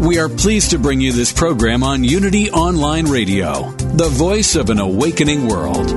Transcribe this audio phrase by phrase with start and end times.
[0.00, 4.70] We are pleased to bring you this program on Unity Online Radio, the voice of
[4.70, 5.90] an awakening world.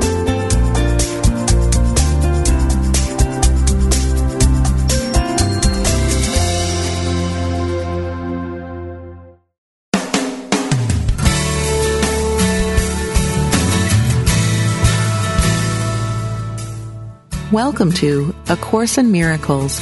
[17.53, 19.81] Welcome to A Course in Miracles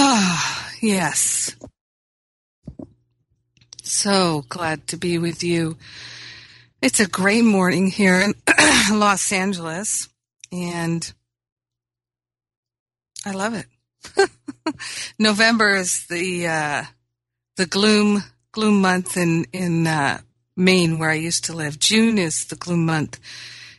[0.00, 1.56] Ah, yes.
[3.82, 5.76] So glad to be with you.
[6.80, 8.34] It's a great morning here in
[8.92, 10.08] Los Angeles,
[10.52, 11.12] and
[13.26, 13.66] I love it.
[15.18, 16.84] November is the uh,
[17.56, 20.20] the gloom gloom month in in uh,
[20.56, 21.80] Maine, where I used to live.
[21.80, 23.18] June is the gloom month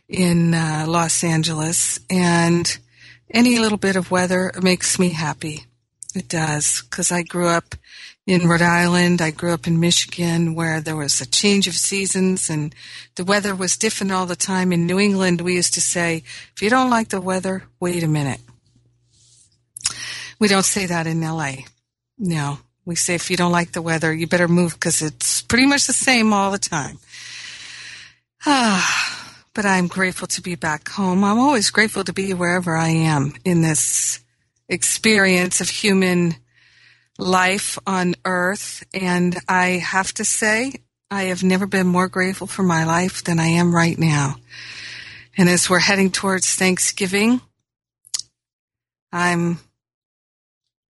[0.09, 2.77] in uh, Los Angeles, and
[3.31, 5.69] any little bit of weather makes me happy.
[6.15, 7.75] It does, because I grew up
[8.25, 9.21] in Rhode Island.
[9.21, 12.73] I grew up in Michigan where there was a change of seasons and
[13.15, 14.71] the weather was different all the time.
[14.71, 16.23] In New England, we used to say,
[16.55, 18.39] if you don't like the weather, wait a minute.
[20.39, 21.51] We don't say that in LA.
[22.17, 25.67] No, we say if you don't like the weather, you better move because it's pretty
[25.67, 26.97] much the same all the time.
[28.45, 29.15] Ah
[29.53, 31.23] but I'm grateful to be back home.
[31.23, 34.21] I'm always grateful to be wherever I am in this
[34.69, 36.35] experience of human
[37.18, 38.85] life on earth.
[38.94, 40.74] And I have to say,
[41.12, 44.35] I have never been more grateful for my life than I am right now.
[45.38, 47.41] And as we're heading towards Thanksgiving,
[49.12, 49.59] I'm,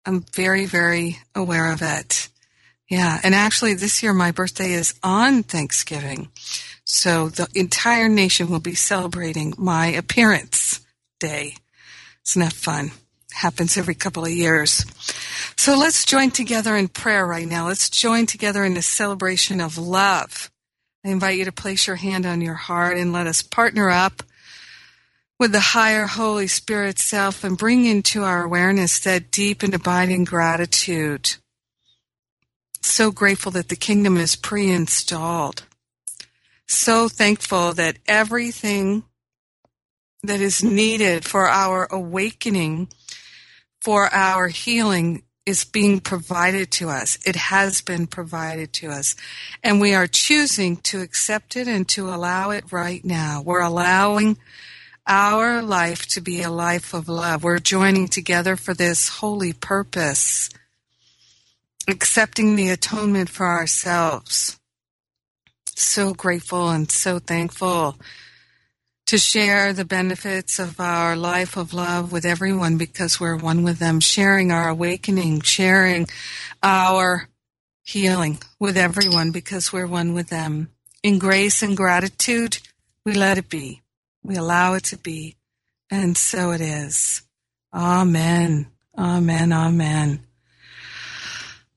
[0.06, 2.30] I'm very, very aware of it.
[2.90, 3.20] Yeah.
[3.24, 6.30] And actually this year my birthday is on Thanksgiving.
[6.84, 10.82] So the entire nation will be celebrating my appearance
[11.20, 11.56] day.
[12.28, 12.92] Isn't that fun?
[13.34, 14.86] Happens every couple of years.
[15.56, 17.68] So let's join together in prayer right now.
[17.68, 20.52] Let's join together in the celebration of love.
[21.06, 24.24] I invite you to place your hand on your heart and let us partner up
[25.40, 30.26] with the higher Holy Spirit self and bring into our awareness that deep and abiding
[30.26, 31.36] gratitude.
[32.82, 35.64] So grateful that the kingdom is pre installed
[36.70, 39.04] so thankful that everything
[40.22, 42.90] that is needed for our awakening,
[43.82, 47.18] for our healing, is being provided to us.
[47.26, 49.16] It has been provided to us.
[49.64, 53.42] And we are choosing to accept it and to allow it right now.
[53.44, 54.38] We're allowing
[55.08, 57.44] our life to be a life of love.
[57.44, 60.52] We're joining together for this holy purpose,
[61.88, 64.60] accepting the atonement for ourselves
[65.80, 67.96] so grateful and so thankful
[69.10, 73.80] to share the benefits of our life of love with everyone because we're one with
[73.80, 76.08] them, sharing our awakening, sharing
[76.62, 77.28] our
[77.82, 80.70] healing with everyone because we're one with them.
[81.02, 82.60] In grace and gratitude,
[83.04, 83.82] we let it be.
[84.22, 85.38] We allow it to be.
[85.90, 87.24] And so it is.
[87.74, 88.68] Amen.
[88.96, 89.52] Amen.
[89.52, 90.20] Amen.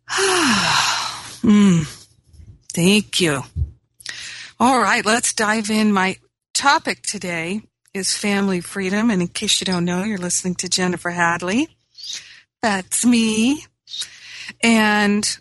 [0.10, 2.06] mm.
[2.74, 3.40] Thank you.
[4.60, 5.94] All right, let's dive in.
[5.94, 6.18] My
[6.54, 7.62] topic today
[7.94, 9.10] is family freedom.
[9.10, 11.68] And in case you don't know, you're listening to Jennifer Hadley.
[12.62, 13.64] That's me.
[14.62, 15.38] And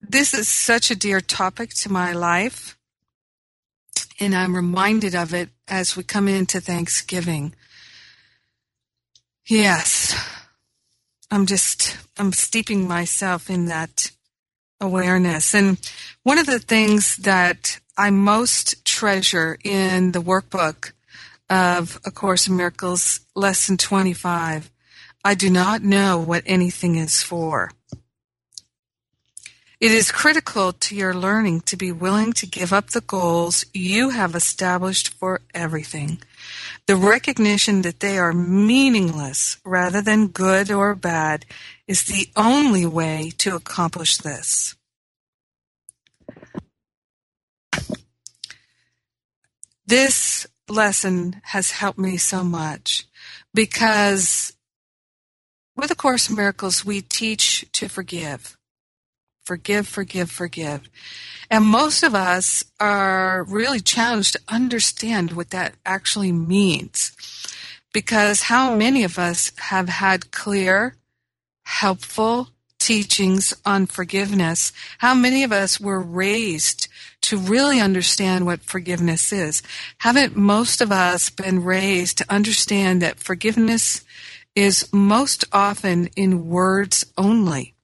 [0.00, 2.76] this is such a dear topic to my life,
[4.18, 7.54] and I'm reminded of it as we come into Thanksgiving.
[9.46, 10.14] Yes,
[11.30, 14.10] I'm just, I'm steeping myself in that
[14.80, 15.54] awareness.
[15.54, 15.78] And
[16.28, 20.92] one of the things that I most treasure in the workbook
[21.48, 24.70] of A Course in Miracles, Lesson 25,
[25.24, 27.70] I do not know what anything is for.
[29.80, 34.10] It is critical to your learning to be willing to give up the goals you
[34.10, 36.18] have established for everything.
[36.86, 41.46] The recognition that they are meaningless rather than good or bad
[41.86, 44.74] is the only way to accomplish this.
[49.86, 53.06] This lesson has helped me so much
[53.54, 54.52] because
[55.76, 58.58] with A Course in Miracles, we teach to forgive.
[59.44, 60.90] Forgive, forgive, forgive.
[61.50, 67.12] And most of us are really challenged to understand what that actually means.
[67.92, 70.96] Because how many of us have had clear,
[71.62, 72.48] helpful
[72.78, 74.72] teachings on forgiveness?
[74.98, 76.87] How many of us were raised
[77.22, 79.62] to really understand what forgiveness is?
[79.98, 84.04] Haven't most of us been raised to understand that forgiveness
[84.54, 87.74] is most often in words only?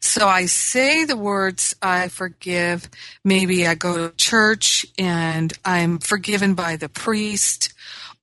[0.00, 2.88] So I say the words I forgive.
[3.24, 7.72] Maybe I go to church and I'm forgiven by the priest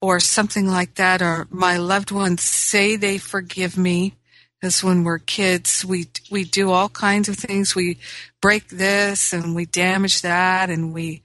[0.01, 4.13] or something like that, or my loved ones say they forgive me.
[4.59, 7.75] Because when we're kids, we we do all kinds of things.
[7.75, 7.99] We
[8.41, 11.21] break this and we damage that, and we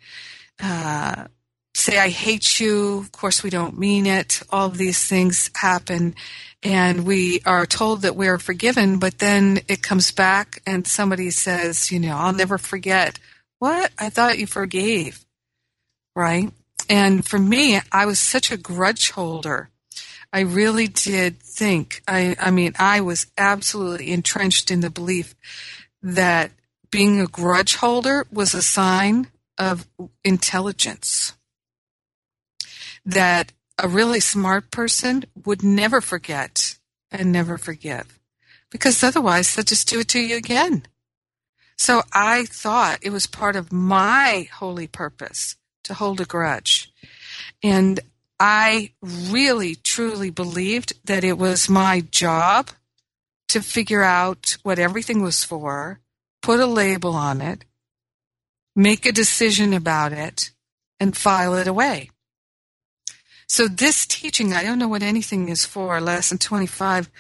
[0.62, 1.25] uh,
[1.75, 2.99] say I hate you.
[2.99, 4.43] Of course, we don't mean it.
[4.50, 6.15] All of these things happen,
[6.62, 11.31] and we are told that we are forgiven, but then it comes back and somebody
[11.31, 13.19] says, you know, I'll never forget.
[13.59, 13.91] What?
[13.99, 15.25] I thought you forgave.
[16.15, 16.50] Right?
[16.88, 19.70] And for me, I was such a grudge holder.
[20.32, 25.35] I really did think, I, I mean, I was absolutely entrenched in the belief
[26.03, 26.53] that
[26.91, 29.29] being a grudge holder was a sign
[29.59, 29.87] of
[30.25, 31.35] intelligence.
[33.05, 36.79] That a really smart person would never forget
[37.11, 38.21] and never forgive
[38.71, 40.85] because otherwise they'll just do it to you again.
[41.76, 46.93] So I thought it was part of my holy purpose to hold a grudge.
[47.62, 48.00] And
[48.41, 52.71] I really truly believed that it was my job
[53.49, 56.01] to figure out what everything was for,
[56.41, 57.67] put a label on it,
[58.75, 60.53] make a decision about it,
[60.99, 62.09] and file it away.
[63.47, 67.11] So this teaching, I don't know what anything is for, lesson 25,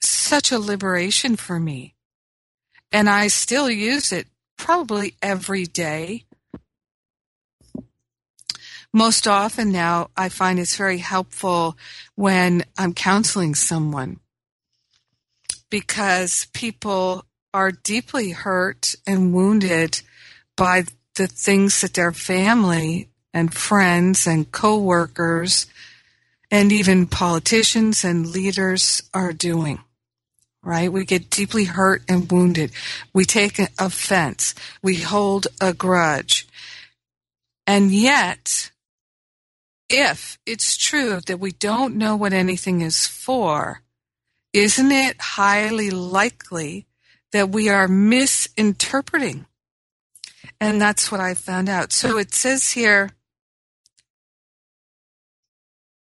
[0.00, 1.94] such a liberation for me.
[2.90, 6.24] And I still use it probably every day.
[8.92, 11.76] Most often now, I find it's very helpful
[12.16, 14.18] when I'm counseling someone
[15.70, 20.00] because people are deeply hurt and wounded
[20.56, 20.84] by
[21.14, 25.66] the things that their family and friends and coworkers
[26.50, 29.78] and even politicians and leaders are doing.
[30.62, 30.92] Right?
[30.92, 32.72] We get deeply hurt and wounded.
[33.14, 34.54] We take offense.
[34.82, 36.46] We hold a grudge.
[37.66, 38.70] And yet,
[39.90, 43.82] if it's true that we don't know what anything is for,
[44.52, 46.86] isn't it highly likely
[47.32, 49.46] that we are misinterpreting?
[50.60, 51.92] And that's what I found out.
[51.92, 53.10] So it says here,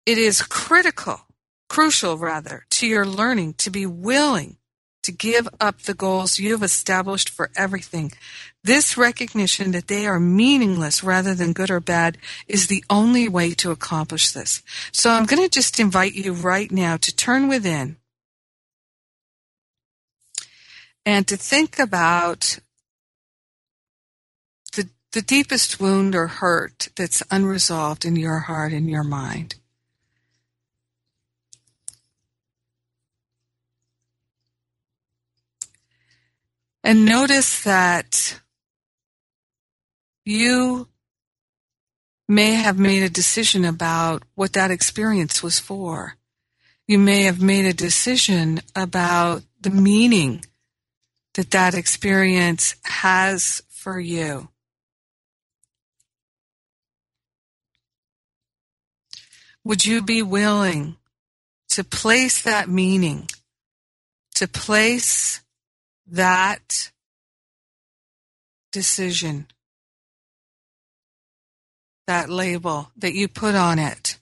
[0.06, 1.20] it is critical,
[1.68, 4.58] crucial rather, to your learning to be willing
[5.02, 8.12] to give up the goals you've established for everything.
[8.64, 12.16] This recognition that they are meaningless rather than good or bad
[12.49, 14.62] is the only way to accomplish this.
[14.90, 17.99] So I'm going to just invite you right now to turn within
[21.04, 22.59] and to think about
[24.75, 29.56] the, the deepest wound or hurt that's unresolved in your heart and your mind.
[36.83, 38.40] And notice that
[40.24, 40.88] you
[42.26, 46.16] may have made a decision about what that experience was for.
[46.86, 50.44] You may have made a decision about the meaning
[51.34, 54.48] that that experience has for you.
[59.64, 60.96] Would you be willing
[61.70, 63.28] to place that meaning,
[64.34, 65.40] to place
[66.06, 66.92] that
[68.70, 69.46] decision,
[72.06, 74.18] that label that you put on it,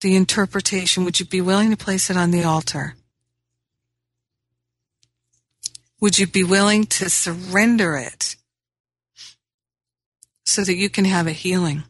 [0.00, 2.94] the interpretation, would you be willing to place it on the altar?
[6.00, 8.36] Would you be willing to surrender it
[10.44, 11.82] so that you can have a healing?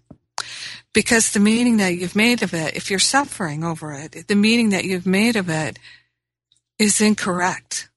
[0.94, 4.70] Because the meaning that you've made of it, if you're suffering over it, the meaning
[4.70, 5.78] that you've made of it
[6.78, 7.90] is incorrect.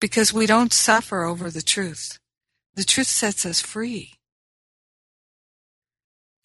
[0.00, 2.18] Because we don't suffer over the truth.
[2.74, 4.15] The truth sets us free.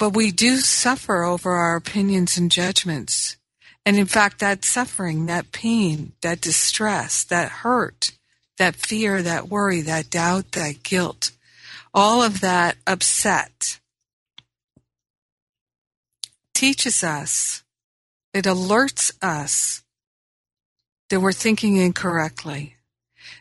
[0.01, 3.38] But we do suffer over our opinions and judgments.
[3.86, 8.10] And in fact, that suffering, that pain, that distress, that hurt,
[8.58, 11.29] that fear, that worry, that doubt, that guilt,
[11.93, 13.79] all of that upset
[16.55, 17.62] teaches us,
[18.34, 19.84] it alerts us
[21.12, 22.75] that we're thinking incorrectly.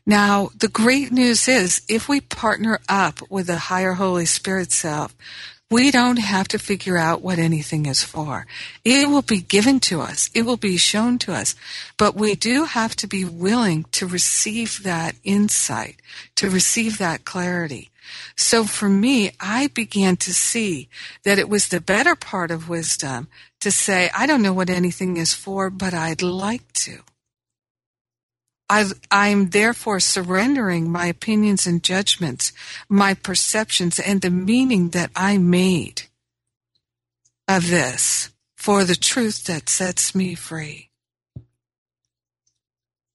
[0.05, 5.17] Now, the great news is if we partner up with the higher Holy Spirit self,
[5.71, 8.45] we don't have to figure out what anything is for.
[8.85, 10.29] It will be given to us.
[10.35, 11.55] It will be shown to us.
[11.97, 16.03] But we do have to be willing to receive that insight,
[16.35, 17.91] to receive that clarity.
[18.37, 20.89] So for me, I began to see
[21.23, 23.29] that it was the better part of wisdom
[23.61, 27.03] to say, I don't know what anything is for, but I'd like to.
[28.71, 32.53] I, am therefore surrendering my opinions and judgments,
[32.89, 36.03] my perceptions, and the meaning that I made
[37.49, 40.91] of this for the truth that sets me free.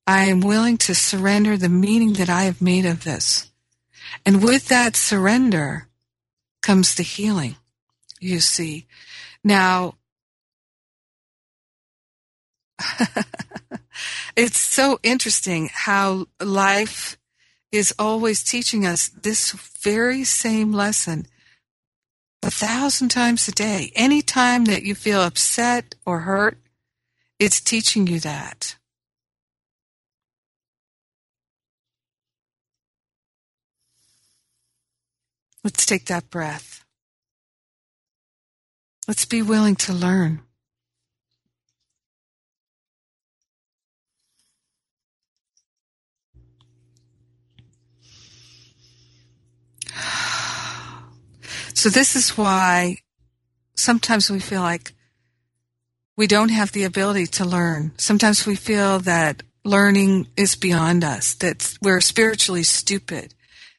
[0.05, 3.49] I am willing to surrender the meaning that I have made of this.
[4.25, 5.87] And with that surrender
[6.61, 7.55] comes the healing,
[8.19, 8.87] you see.
[9.41, 9.95] Now,
[14.35, 17.17] it's so interesting how life
[17.71, 21.25] is always teaching us this very same lesson
[22.43, 23.91] a thousand times a day.
[23.95, 26.59] Any time that you feel upset or hurt,
[27.39, 28.77] it's teaching you that.
[35.63, 36.85] Let's take that breath.
[39.07, 40.41] Let's be willing to learn.
[51.73, 52.97] So this is why
[53.75, 54.93] sometimes we feel like
[56.17, 57.91] we don't have the ability to learn.
[57.97, 63.33] Sometimes we feel that learning is beyond us, that we're spiritually stupid,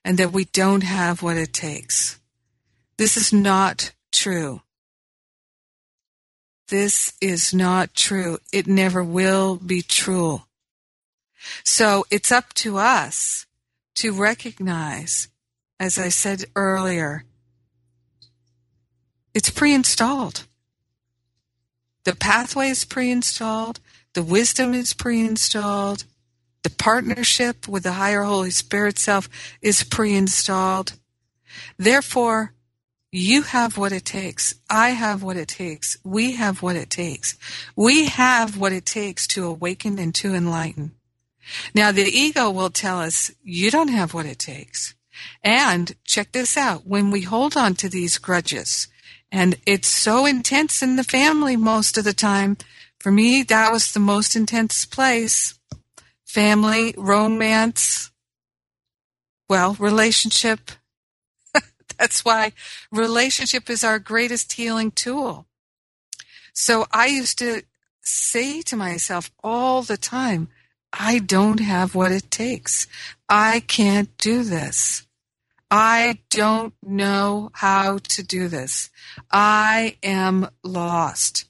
[0.05, 2.19] and that we don't have what it takes.
[2.99, 4.63] This is not true.
[6.69, 8.39] This is not true.
[8.53, 10.43] It never will be true.
[11.65, 13.47] So it's up to us
[13.97, 15.29] to recognize,
[15.79, 17.25] as I said earlier,
[19.35, 20.47] it's pre-installed.
[22.05, 23.81] The pathway is pre-installed.
[24.15, 26.05] The wisdom is pre-installed.
[26.63, 29.29] The partnership with the higher Holy Spirit self
[29.61, 30.95] is pre-installed.
[31.77, 32.53] Therefore,
[33.13, 34.55] you have what it takes.
[34.69, 35.97] I have what it takes.
[36.03, 37.39] We have what it takes.
[37.77, 40.93] We have what it takes to awaken and to enlighten.
[41.75, 44.96] Now, the ego will tell us you don't have what it takes.
[45.43, 46.87] And check this out.
[46.87, 48.89] When we hold on to these grudges,
[49.31, 52.57] and it's so intense in the family most of the time.
[52.99, 55.59] For me, that was the most intense place.
[56.25, 58.11] Family, romance,
[59.49, 60.73] well, relationship.
[61.99, 62.53] That's why
[62.91, 65.47] relationship is our greatest healing tool.
[66.53, 67.63] So I used to
[68.01, 70.49] say to myself all the time,
[70.93, 72.87] I don't have what it takes.
[73.29, 75.06] I can't do this.
[75.71, 78.91] I don't know how to do this.
[79.31, 81.47] I am lost.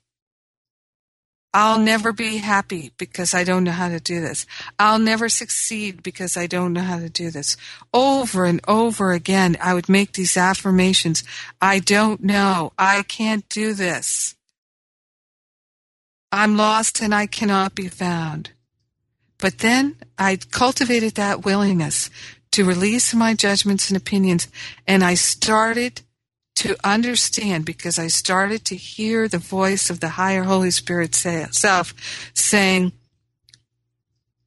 [1.53, 4.45] I'll never be happy because I don't know how to do this.
[4.79, 7.57] I'll never succeed because I don't know how to do this.
[7.95, 11.25] Over and over again, I would make these affirmations.
[11.61, 12.75] I don't know.
[12.79, 14.35] I can't do this.
[16.31, 18.51] I'm lost and I cannot be found.
[19.39, 22.11] But then I cultivated that willingness
[22.53, 24.49] to release my judgments and opinions.
[24.87, 26.03] And I started
[26.57, 31.47] to understand because I started to hear the voice of the higher Holy Spirit say
[31.51, 31.95] self
[32.35, 32.93] saying,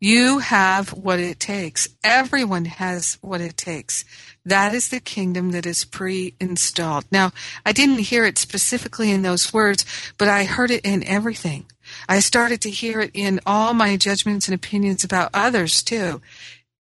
[0.02, 1.90] you have what it takes.
[2.04, 4.06] Everyone has what it takes.
[4.46, 7.04] That is the kingdom that is pre-installed.
[7.12, 7.32] Now,
[7.66, 9.86] I didn't hear it specifically in those words,
[10.18, 11.66] but I heard it in everything.
[12.08, 16.22] I started to hear it in all my judgments and opinions about others too.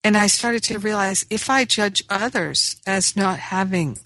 [0.03, 3.97] And I started to realize if I judge others as not having,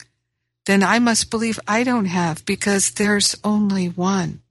[0.65, 4.41] then I must believe I don't have because there's only one.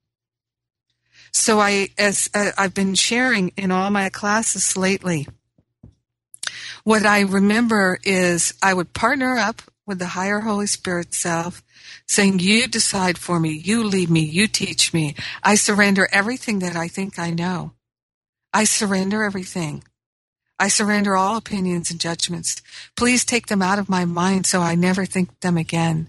[1.32, 5.26] So I, as uh, I've been sharing in all my classes lately,
[6.84, 11.62] what I remember is I would partner up with the higher Holy Spirit self,
[12.06, 15.14] saying, you decide for me, you lead me, you teach me.
[15.42, 17.72] I surrender everything that I think I know.
[18.52, 19.82] I surrender everything.
[20.62, 22.62] I surrender all opinions and judgments.
[22.97, 26.09] Please take them out of my mind so I never think them again.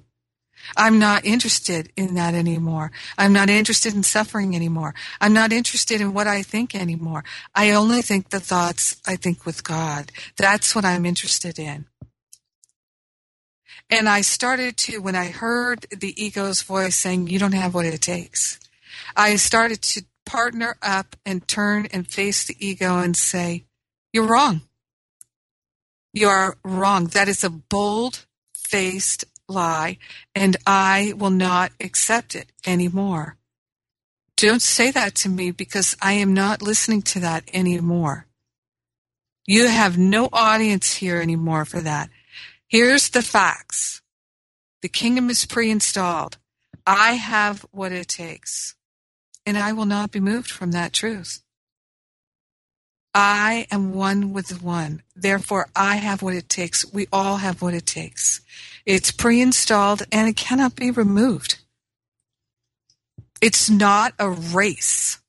[0.78, 2.92] I'm not interested in that anymore.
[3.18, 4.94] I'm not interested in suffering anymore.
[5.20, 7.24] I'm not interested in what I think anymore.
[7.56, 10.12] I only think the thoughts I think with God.
[10.38, 11.88] That's what I'm interested in.
[13.90, 17.88] And I started to, when I heard the ego's voice saying, you don't have what
[17.88, 18.60] it takes,
[19.16, 23.66] I started to partner up and turn and face the ego and say,
[24.14, 24.62] you're wrong.
[26.14, 27.08] You are wrong.
[27.08, 29.98] That is a bold faced lie,
[30.34, 33.38] and I will not accept it anymore.
[34.38, 38.28] Don't say that to me because I am not listening to that anymore.
[39.46, 42.10] You have no audience here anymore for that.
[42.68, 44.02] Here's the facts.
[44.82, 46.38] The kingdom is pre-installed.
[46.86, 48.76] I have what it takes.
[49.46, 51.43] And I will not be moved from that truth.
[53.14, 55.04] I am one with one.
[55.16, 56.92] Therefore, I have what it takes.
[56.92, 58.42] We all have what it takes.
[58.86, 61.60] It's pre-installed and it cannot be removed.
[63.42, 65.20] It's not a race.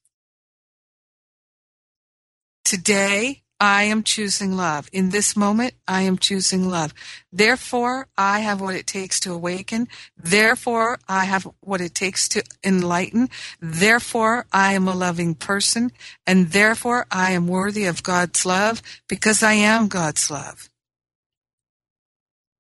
[2.64, 4.88] Today, I am choosing love.
[4.92, 6.92] In this moment, I am choosing love.
[7.32, 9.88] Therefore, I have what it takes to awaken.
[10.16, 13.30] Therefore, I have what it takes to enlighten.
[13.61, 15.92] Therefore, I am a loving person.
[16.26, 20.68] And therefore, I am worthy of God's love because I am God's love.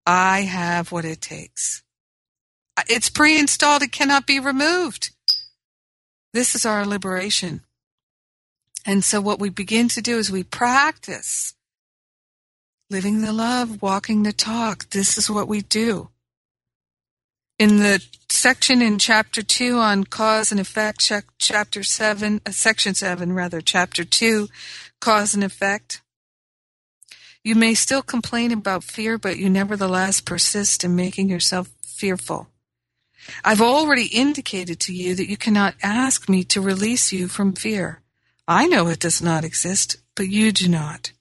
[0.06, 1.82] I have what it takes.
[2.88, 5.10] It's pre installed, it cannot be removed.
[6.32, 7.62] This is our liberation.
[8.86, 11.54] And so what we begin to do is we practice
[12.90, 14.90] living the love, walking the talk.
[14.90, 16.10] This is what we do.
[17.58, 23.32] In the section in chapter 2 on cause and effect, chapter 7, uh, section 7
[23.32, 24.48] rather, chapter 2,
[25.00, 26.02] cause and effect,
[27.42, 32.48] you may still complain about fear, but you nevertheless persist in making yourself fearful.
[33.44, 38.00] I've already indicated to you that you cannot ask me to release you from fear.
[38.46, 41.12] I know it does not exist, but you do not.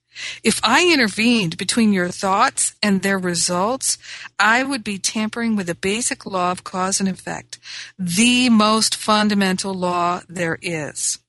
[0.43, 3.97] If I intervened between your thoughts and their results,
[4.37, 7.57] I would be tampering with the basic law of cause and effect,
[7.97, 11.19] the most fundamental law there is.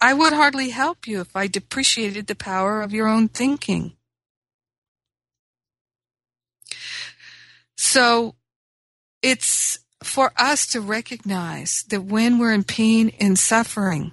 [0.00, 3.92] I would hardly help you if I depreciated the power of your own thinking.
[7.76, 8.34] So
[9.22, 14.12] it's for us to recognize that when we're in pain and suffering,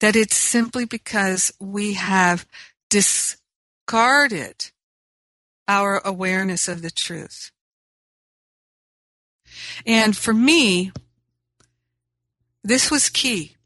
[0.00, 2.46] that it's simply because we have
[2.88, 4.70] discarded
[5.68, 7.52] our awareness of the truth.
[9.86, 10.92] And for me,
[12.64, 13.56] this was key.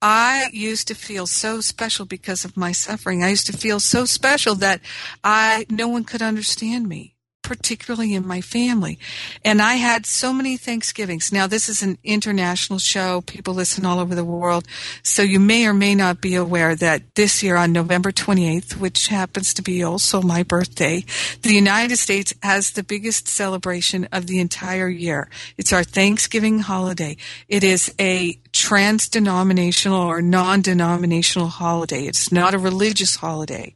[0.00, 3.22] I used to feel so special because of my suffering.
[3.22, 4.80] I used to feel so special that
[5.22, 7.11] I, no one could understand me
[7.42, 8.98] particularly in my family.
[9.44, 11.32] And I had so many Thanksgivings.
[11.32, 13.20] Now, this is an international show.
[13.22, 14.66] People listen all over the world.
[15.02, 19.08] So you may or may not be aware that this year on November 28th, which
[19.08, 21.04] happens to be also my birthday,
[21.42, 25.28] the United States has the biggest celebration of the entire year.
[25.56, 27.16] It's our Thanksgiving holiday.
[27.48, 32.04] It is a trans-denominational or non-denominational holiday.
[32.04, 33.74] It's not a religious holiday.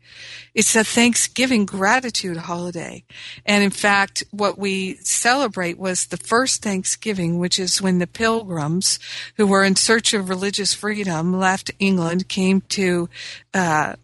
[0.56, 3.04] It's a Thanksgiving gratitude holiday.
[3.44, 8.98] And in fact, what we celebrate was the first Thanksgiving, which is when the pilgrims
[9.36, 13.10] who were in search of religious freedom left England, came to
[13.52, 13.96] uh,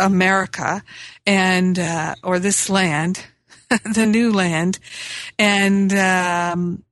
[0.00, 0.82] America
[1.24, 3.26] and, uh, or this land,
[3.94, 4.80] the new land,
[5.38, 6.82] and um,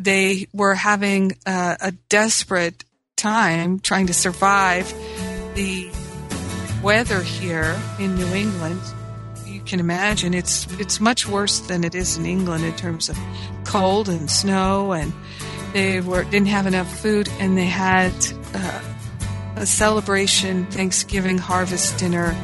[0.00, 2.82] they were having uh, a desperate
[3.14, 4.92] time trying to survive
[5.54, 5.92] the
[6.82, 8.80] weather here in New England,
[9.46, 13.16] you can imagine it's it's much worse than it is in England in terms of
[13.64, 15.12] cold and snow, and
[15.72, 18.12] they were didn't have enough food, and they had
[18.54, 18.82] uh,
[19.56, 22.36] a celebration Thanksgiving harvest dinner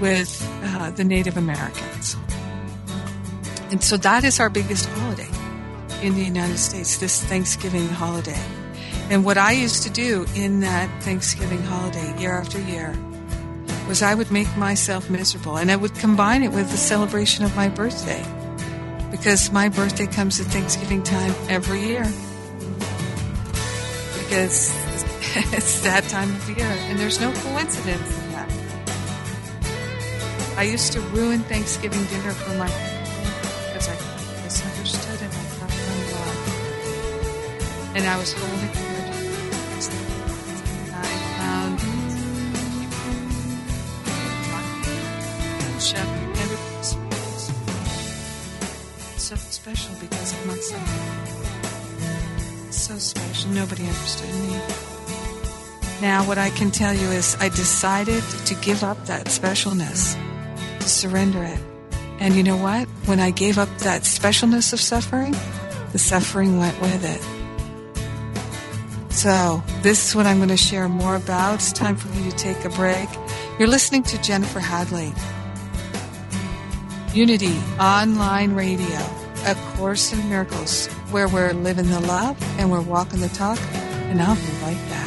[0.00, 0.30] with
[0.62, 2.16] uh, the Native Americans,
[3.70, 5.28] and so that is our biggest holiday
[6.02, 6.98] in the United States.
[6.98, 8.40] This Thanksgiving holiday.
[9.10, 12.96] And what I used to do in that Thanksgiving holiday year after year
[13.88, 17.54] was I would make myself miserable and I would combine it with the celebration of
[17.56, 18.24] my birthday
[19.10, 22.04] because my birthday comes at Thanksgiving time every year
[24.18, 24.72] because
[25.52, 28.50] it's that time of year and there's no coincidence in that.
[30.56, 32.68] I used to ruin Thanksgiving dinner for my
[33.66, 33.96] because I
[34.44, 36.48] misunderstood and I felt unloved.
[37.96, 38.91] And I was holding
[45.90, 45.98] and
[46.38, 46.96] it was
[49.16, 50.88] so special because of myself.
[52.70, 53.50] So special.
[53.50, 54.60] Nobody understood me.
[56.00, 60.16] Now, what I can tell you is I decided to give up that specialness,
[60.78, 61.58] to surrender it.
[62.20, 62.86] And you know what?
[63.06, 65.34] When I gave up that specialness of suffering,
[65.90, 67.20] the suffering went with it.
[69.12, 71.56] So, this is what I'm going to share more about.
[71.56, 73.08] It's time for me to take a break.
[73.58, 75.12] You're listening to Jennifer Hadley.
[77.14, 78.98] Unity Online Radio,
[79.44, 83.58] A Course in Miracles, where we're living the love and we're walking the talk.
[84.08, 85.01] And I'll be right back.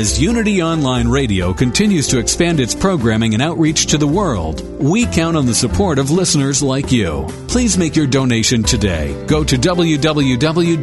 [0.00, 5.04] As Unity Online Radio continues to expand its programming and outreach to the world, we
[5.04, 7.26] count on the support of listeners like you.
[7.48, 9.12] Please make your donation today.
[9.26, 10.78] Go to www.unity.fm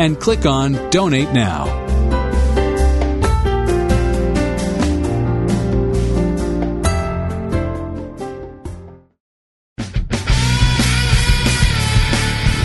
[0.00, 1.86] and click on Donate Now.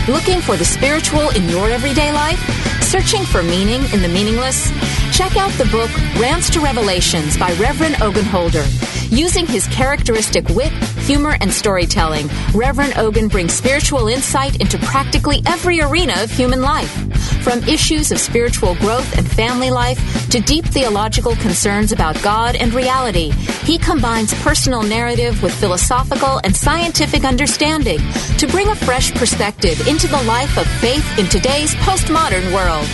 [0.08, 2.73] Looking for the spiritual in your everyday life?
[2.84, 4.70] Searching for meaning in the meaningless?
[5.16, 8.64] Check out the book Rants to Revelations by Reverend Ogun Holder.
[9.08, 15.80] Using his characteristic wit, humor, and storytelling, Reverend Ogun brings spiritual insight into practically every
[15.80, 17.13] arena of human life.
[17.44, 22.72] From issues of spiritual growth and family life to deep theological concerns about God and
[22.72, 23.32] reality,
[23.64, 27.98] he combines personal narrative with philosophical and scientific understanding
[28.38, 32.86] to bring a fresh perspective into the life of faith in today's postmodern world.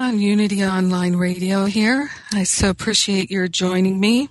[0.00, 2.10] on Unity Online Radio here.
[2.32, 4.28] I so appreciate your joining me.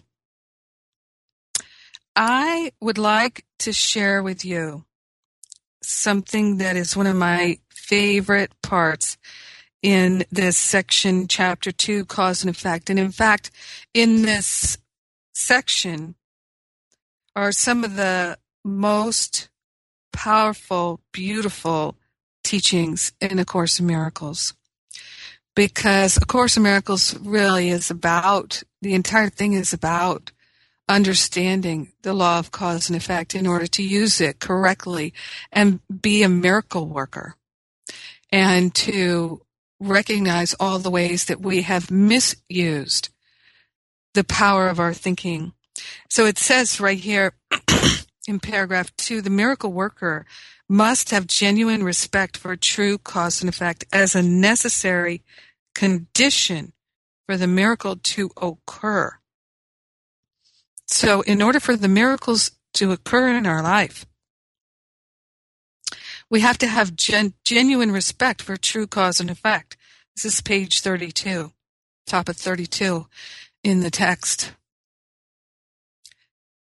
[2.17, 4.84] I would like to share with you
[5.82, 9.17] something that is one of my favorite parts
[9.82, 12.89] in this section, chapter two, cause and effect.
[12.89, 13.49] And in fact,
[13.93, 14.78] in this
[15.34, 16.15] section
[17.38, 19.49] are some of the most
[20.12, 21.95] powerful, beautiful
[22.43, 24.54] teachings in A Course in Miracles.
[25.55, 30.31] Because A Course in Miracles really is about, the entire thing is about
[30.89, 35.13] understanding the law of cause and effect in order to use it correctly
[35.51, 37.35] and be a miracle worker
[38.31, 39.41] and to
[39.79, 43.09] recognize all the ways that we have misused
[44.13, 45.53] the power of our thinking.
[46.09, 47.33] So it says right here
[48.27, 50.25] in paragraph two, the miracle worker
[50.69, 55.21] must have genuine respect for true cause and effect as a necessary
[55.76, 56.73] condition
[57.26, 59.17] for the miracle to occur.
[60.88, 64.06] So in order for the miracles to occur in our life,
[66.30, 69.78] we have to have gen- genuine respect for true cause and effect.
[70.15, 71.52] This is page 32,
[72.08, 73.08] top of 32
[73.63, 74.54] in the text.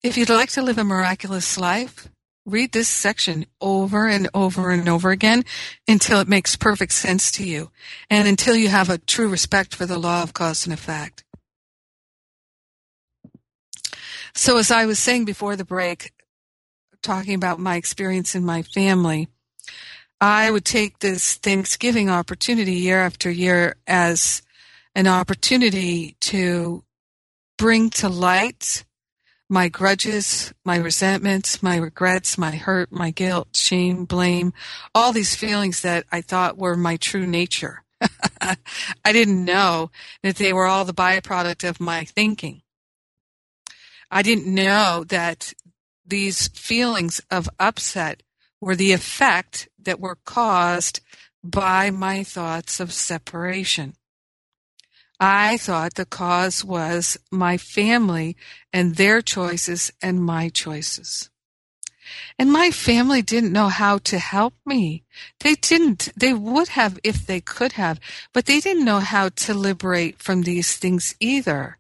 [0.03, 2.09] If you'd like to live a miraculous life,
[2.47, 5.45] read this section over and over and over again
[5.87, 7.71] until it makes perfect sense to you
[8.09, 11.25] and until you have a true respect for the law of cause and effect.
[14.35, 16.13] So as I was saying before the break,
[17.03, 19.29] talking about my experience in my family,
[20.21, 24.43] I would take this Thanksgiving opportunity year after year as
[24.95, 26.85] an opportunity to
[27.59, 28.85] bring to light
[29.49, 34.53] my grudges, my resentments, my regrets, my hurt, my guilt, shame, blame,
[34.95, 37.85] all these feelings that I thought were my true nature.
[38.41, 39.91] I didn't know
[40.23, 42.63] that they were all the byproduct of my thinking.
[44.11, 45.53] I didn't know that
[46.05, 48.23] these feelings of upset
[48.61, 51.01] were the effect that were caused
[51.43, 53.95] by my thoughts of separation.
[55.19, 58.37] I thought the cause was my family
[58.73, 61.31] and their choices and my choices.
[62.39, 65.05] And my family didn't know how to help me.
[65.41, 66.11] They didn't.
[66.17, 67.99] They would have if they could have,
[68.33, 71.79] but they didn't know how to liberate from these things either.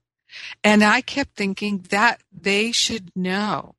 [0.64, 3.75] And I kept thinking that they should know.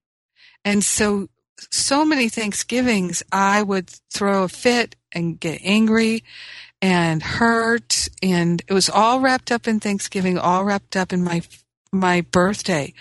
[0.64, 1.30] And so,
[1.72, 6.24] so many Thanksgivings, I would throw a fit and get angry
[6.82, 8.10] and hurt.
[8.22, 11.42] And it was all wrapped up in Thanksgiving, all wrapped up in my,
[11.92, 12.94] my birthday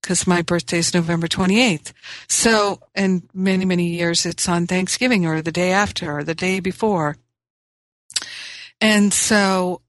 [0.00, 1.92] because my birthday is November 28th.
[2.28, 6.60] So, and many, many years it's on Thanksgiving or the day after or the day
[6.60, 7.16] before.
[8.80, 9.80] And so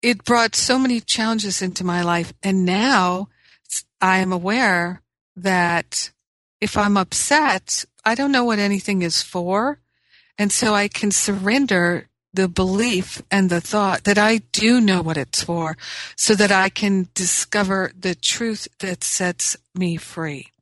[0.00, 2.32] it brought so many challenges into my life.
[2.42, 3.28] And now
[4.00, 5.02] I am aware
[5.34, 6.12] that
[6.60, 9.80] if I'm upset, I don't know what anything is for.
[10.38, 15.16] And so I can surrender the belief and the thought that I do know what
[15.16, 15.76] it's for
[16.14, 20.52] so that I can discover the truth that sets me free.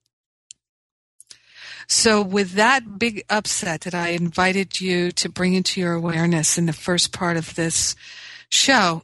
[1.87, 6.67] So with that big upset that I invited you to bring into your awareness in
[6.67, 7.95] the first part of this
[8.49, 9.03] show,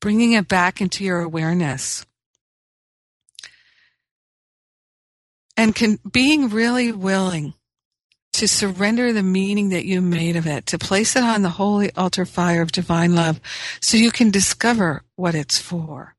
[0.00, 2.06] bringing it back into your awareness
[5.56, 7.54] and can, being really willing
[8.32, 11.92] to surrender the meaning that you made of it, to place it on the holy
[11.92, 13.40] altar fire of divine love
[13.80, 16.14] so you can discover what it's for.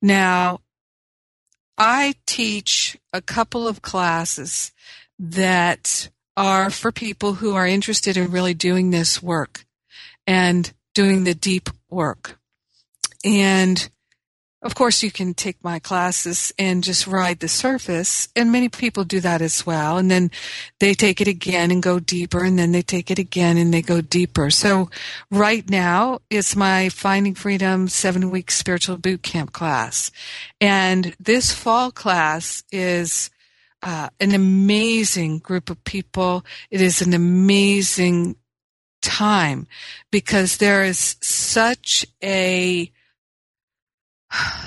[0.00, 0.60] Now,
[1.76, 4.72] I teach a couple of classes
[5.18, 9.64] that are for people who are interested in really doing this work
[10.26, 12.38] and doing the deep work.
[13.24, 13.88] And
[14.64, 19.04] of course, you can take my classes and just ride the surface, and many people
[19.04, 19.98] do that as well.
[19.98, 20.30] And then
[20.80, 23.82] they take it again and go deeper, and then they take it again and they
[23.82, 24.48] go deeper.
[24.48, 24.88] So,
[25.30, 30.10] right now, it's my Finding Freedom seven week spiritual boot camp class.
[30.62, 33.30] And this fall class is
[33.82, 36.42] uh, an amazing group of people.
[36.70, 38.36] It is an amazing
[39.02, 39.66] time
[40.10, 42.90] because there is such a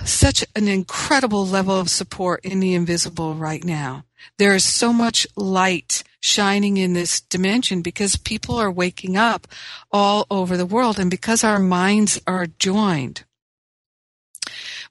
[0.05, 4.05] such an incredible level of support in the invisible right now.
[4.37, 9.47] There is so much light shining in this dimension because people are waking up
[9.91, 13.23] all over the world and because our minds are joined.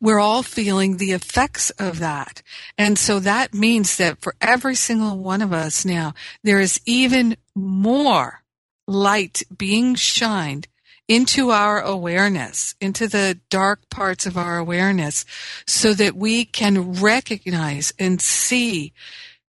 [0.00, 2.42] We're all feeling the effects of that.
[2.76, 7.36] And so that means that for every single one of us now, there is even
[7.54, 8.42] more
[8.86, 10.68] light being shined
[11.08, 15.24] into our awareness, into the dark parts of our awareness,
[15.66, 18.92] so that we can recognize and see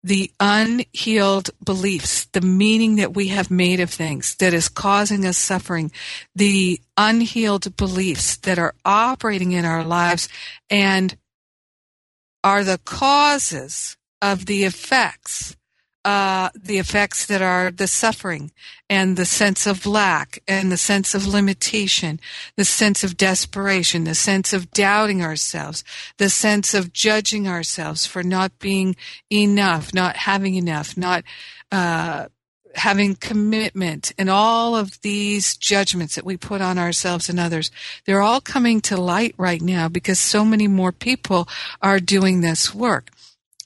[0.04, 5.38] the unhealed beliefs, the meaning that we have made of things that is causing us
[5.38, 5.92] suffering,
[6.36, 10.30] the unhealed beliefs that are operating in our lives
[10.70, 11.18] and
[12.44, 15.57] are the causes of the effects
[16.08, 18.50] uh, the effects that are the suffering
[18.90, 22.18] and the sense of lack and the sense of limitation,
[22.56, 25.84] the sense of desperation, the sense of doubting ourselves,
[26.18, 28.96] the sense of judging ourselves for not being
[29.30, 31.26] enough, not having enough, not
[31.74, 32.28] uh,
[32.76, 37.70] having commitment, and all of these judgments that we put on ourselves and others.
[38.06, 41.50] They're all coming to light right now because so many more people
[41.82, 43.10] are doing this work.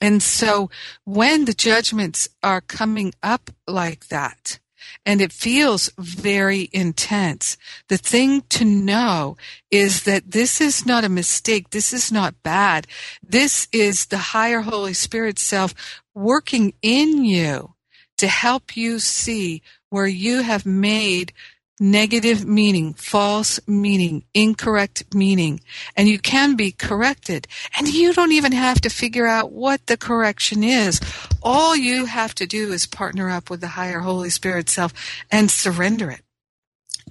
[0.02, 0.70] And so
[1.06, 4.60] when the judgments are coming up like that,
[5.06, 7.58] and it feels very intense.
[7.88, 9.38] The thing to know
[9.70, 11.70] is that this is not a mistake.
[11.70, 12.88] This is not bad.
[13.24, 15.74] This is the higher Holy Spirit self
[16.14, 17.76] working in you
[18.18, 21.34] to help you see where you have made
[21.82, 25.60] negative meaning, false meaning, incorrect meaning,
[25.98, 27.48] and you can be corrected.
[27.76, 31.02] And you don't even have to figure out what the correction is.
[31.41, 34.94] All you have to do is partner up with the higher Holy Spirit self
[35.32, 36.22] and surrender it.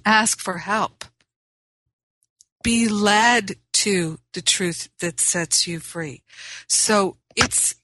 [0.05, 1.03] Ask for help.
[2.63, 6.23] Be led to the truth that sets you free.
[6.67, 7.75] So it's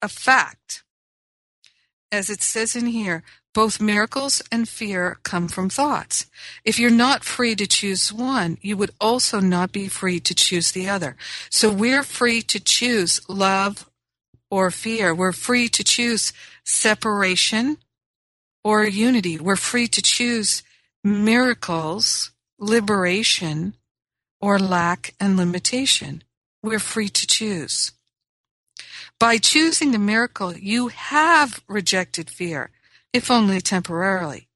[0.00, 0.82] a fact.
[2.10, 3.22] As it says in here,
[3.58, 6.26] both miracles and fear come from thoughts.
[6.64, 10.70] If you're not free to choose one, you would also not be free to choose
[10.70, 11.16] the other.
[11.50, 13.90] So we're free to choose love
[14.48, 15.12] or fear.
[15.12, 17.78] We're free to choose separation
[18.62, 19.38] or unity.
[19.40, 20.62] We're free to choose
[21.02, 23.74] miracles, liberation,
[24.40, 26.22] or lack and limitation.
[26.62, 27.90] We're free to choose.
[29.18, 32.70] By choosing the miracle, you have rejected fear,
[33.12, 34.48] if only temporarily.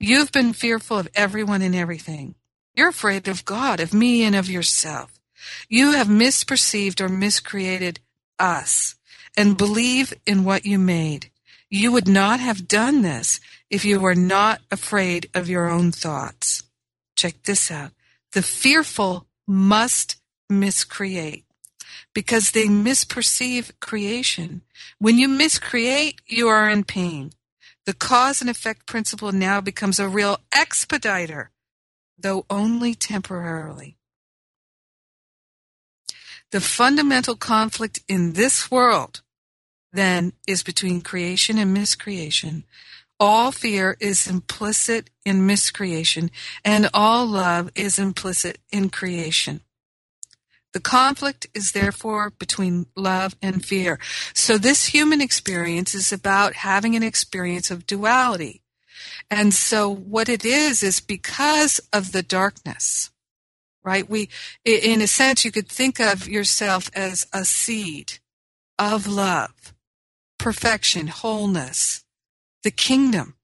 [0.00, 2.34] You've been fearful of everyone and everything.
[2.74, 5.18] You're afraid of God, of me, and of yourself.
[5.68, 8.00] You have misperceived or miscreated
[8.38, 8.94] us
[9.36, 11.30] and believe in what you made.
[11.70, 16.62] You would not have done this if you were not afraid of your own thoughts.
[17.16, 17.90] Check this out.
[18.32, 20.16] The fearful must
[20.48, 21.44] miscreate
[22.14, 24.62] because they misperceive creation.
[24.98, 27.32] When you miscreate, you are in pain.
[27.88, 31.52] The cause and effect principle now becomes a real expediter,
[32.18, 33.96] though only temporarily.
[36.50, 39.22] The fundamental conflict in this world,
[39.90, 42.64] then, is between creation and miscreation.
[43.18, 46.30] All fear is implicit in miscreation,
[46.62, 49.62] and all love is implicit in creation.
[50.74, 53.98] The conflict is therefore between love and fear.
[54.34, 58.62] So this human experience is about having an experience of duality.
[59.30, 63.10] And so what it is, is because of the darkness,
[63.82, 64.08] right?
[64.08, 64.28] We,
[64.64, 68.18] in a sense, you could think of yourself as a seed
[68.78, 69.74] of love,
[70.38, 72.04] perfection, wholeness,
[72.62, 73.36] the kingdom.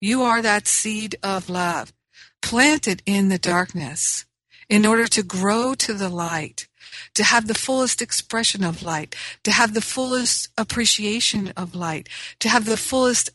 [0.00, 1.92] You are that seed of love
[2.40, 4.24] planted in the darkness
[4.72, 6.66] in order to grow to the light,
[7.12, 12.08] to have the fullest expression of light, to have the fullest appreciation of light,
[12.38, 13.28] to have the fullest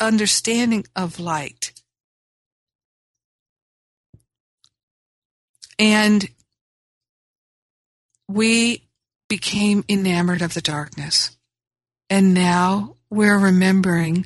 [0.00, 1.72] understanding of light.
[5.78, 6.26] And
[8.26, 8.84] we
[9.28, 11.36] became enamored of the darkness.
[12.08, 14.24] And now we're remembering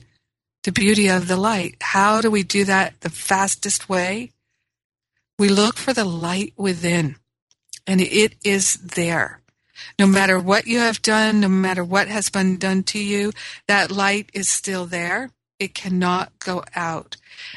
[0.62, 1.74] the beauty of the light.
[1.80, 4.30] How do we do that the fastest way?
[5.42, 7.16] We look for the light within,
[7.84, 9.40] and it is there.
[9.98, 13.32] No matter what you have done, no matter what has been done to you,
[13.66, 15.30] that light is still there.
[15.58, 17.16] It cannot go out.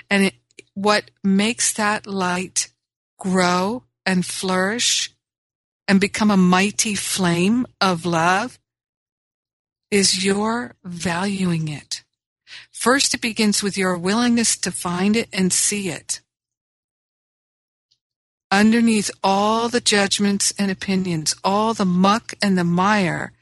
[0.09, 0.33] And it,
[0.73, 2.71] what makes that light
[3.19, 5.13] grow and flourish
[5.87, 8.57] and become a mighty flame of love
[9.91, 12.03] is your valuing it.
[12.71, 16.21] First, it begins with your willingness to find it and see it
[18.55, 23.33] underneath all the judgments and opinions, all the muck and the mire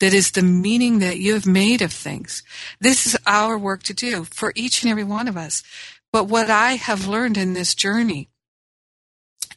[0.00, 2.42] that is the meaning that you have made of things.
[2.80, 5.62] This is our work to do for each and every one of us.
[6.12, 8.28] But what I have learned in this journey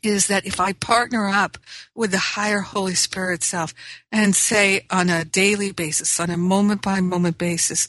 [0.03, 1.57] is that if I partner up
[1.93, 3.73] with the higher Holy Spirit self
[4.11, 7.87] and say on a daily basis, on a moment by moment basis,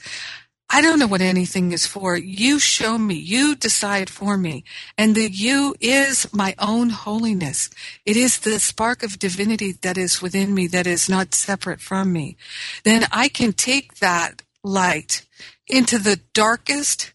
[0.75, 2.17] I don't know what anything is for.
[2.17, 3.15] You show me.
[3.15, 4.65] You decide for me.
[4.97, 7.69] And the you is my own holiness.
[8.07, 12.11] It is the spark of divinity that is within me that is not separate from
[12.11, 12.39] me.
[12.85, 15.27] Then I can take that light
[15.67, 17.13] into the darkest,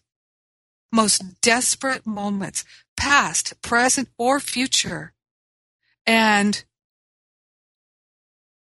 [0.92, 2.64] most desperate moments,
[2.96, 5.14] past, present, or future.
[6.06, 6.62] And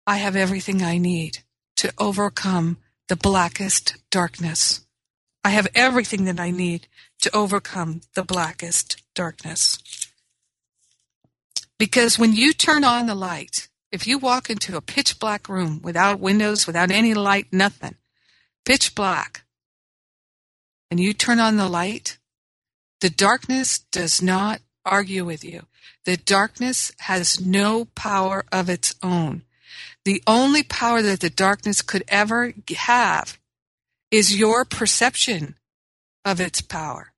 [0.06, 1.38] I have everything I need
[1.78, 2.76] to overcome
[3.08, 4.84] the blackest darkness.
[5.44, 6.88] I have everything that I need
[7.20, 9.78] to overcome the blackest darkness.
[11.78, 15.80] Because when you turn on the light, if you walk into a pitch black room
[15.82, 17.94] without windows, without any light, nothing,
[18.64, 19.44] pitch black,
[20.90, 22.18] and you turn on the light,
[23.00, 25.66] the darkness does not argue with you.
[26.04, 29.42] The darkness has no power of its own.
[30.06, 33.40] The only power that the darkness could ever have
[34.12, 35.56] is your perception
[36.24, 37.12] of its power.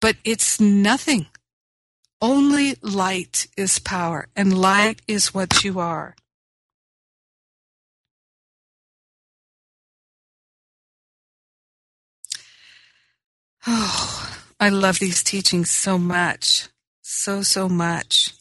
[0.00, 1.26] But it's nothing.
[2.22, 6.16] Only light is power, and light is what you are.
[13.66, 16.68] Oh, I love these teachings so much.
[17.02, 18.32] So, so much.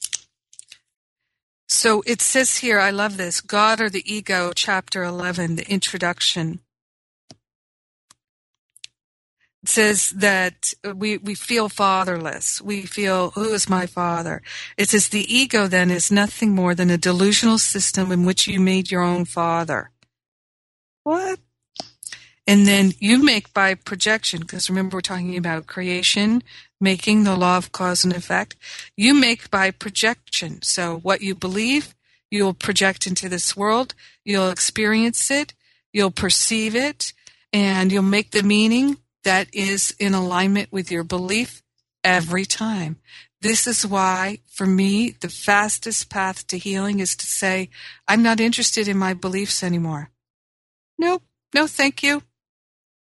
[1.75, 6.61] So it says here, I love this God or the Ego, chapter 11, the introduction.
[9.61, 12.61] It says that we, we feel fatherless.
[12.61, 14.41] We feel, who is my father?
[14.77, 18.61] It says the ego then is nothing more than a delusional system in which you
[18.61, 19.91] made your own father.
[21.03, 21.39] What?
[22.47, 26.41] And then you make by projection, because remember we're talking about creation,
[26.85, 28.55] making the law of cause and effect.
[28.95, 30.61] You make by projection.
[30.61, 31.95] So what you believe,
[32.29, 35.55] you'll project into this world, you'll experience it,
[35.91, 37.11] you'll perceive it,
[37.51, 41.63] and you'll make the meaning that is in alignment with your belief
[42.03, 42.97] every time.
[43.41, 47.69] This is why, for me, the fastest path to healing is to say,
[48.07, 50.11] I'm not interested in my beliefs anymore.
[50.97, 51.23] Nope,
[51.53, 52.21] no thank you.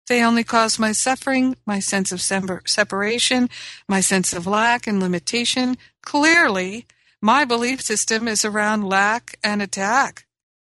[0.07, 3.49] They only cause my suffering, my sense of separation,
[3.89, 5.77] my sense of lack and limitation.
[6.01, 6.85] Clearly,
[7.21, 10.25] my belief system is around lack and attack.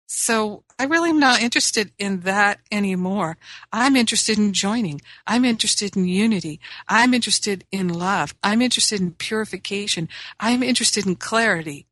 [0.08, 3.38] So I really am not interested in that anymore.
[3.72, 5.02] I'm interested in joining.
[5.28, 6.60] I'm interested in unity.
[6.88, 8.34] I'm interested in love.
[8.42, 10.10] I'm interested in purification.
[10.40, 11.86] I'm interested in clarity.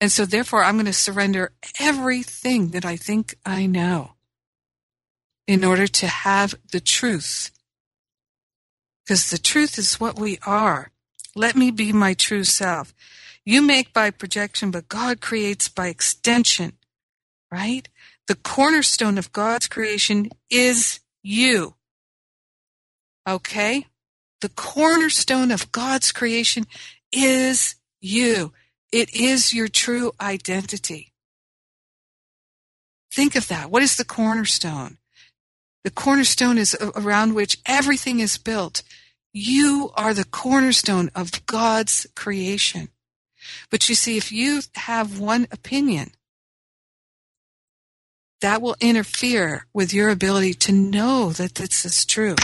[0.00, 4.13] And so therefore I'm going to surrender everything that I think I know
[5.46, 7.50] in order to have the truth.
[9.04, 10.90] Because the truth is what we are.
[11.36, 12.94] Let me be my true self.
[13.44, 16.74] You make by projection, but God creates by extension
[17.54, 17.88] right?
[18.26, 21.74] The cornerstone of God's creation is you.
[23.28, 23.86] Okay?
[24.40, 26.66] The cornerstone of God's creation
[27.12, 28.52] is you.
[28.90, 31.12] It is your true identity.
[33.12, 33.70] Think of that.
[33.70, 34.98] What is the cornerstone?
[35.84, 38.82] The cornerstone is around which everything is built.
[39.32, 42.88] You are the cornerstone of God's creation.
[43.70, 46.12] But you see, if you have one opinion,
[48.40, 52.36] that will interfere with your ability to know that this is true.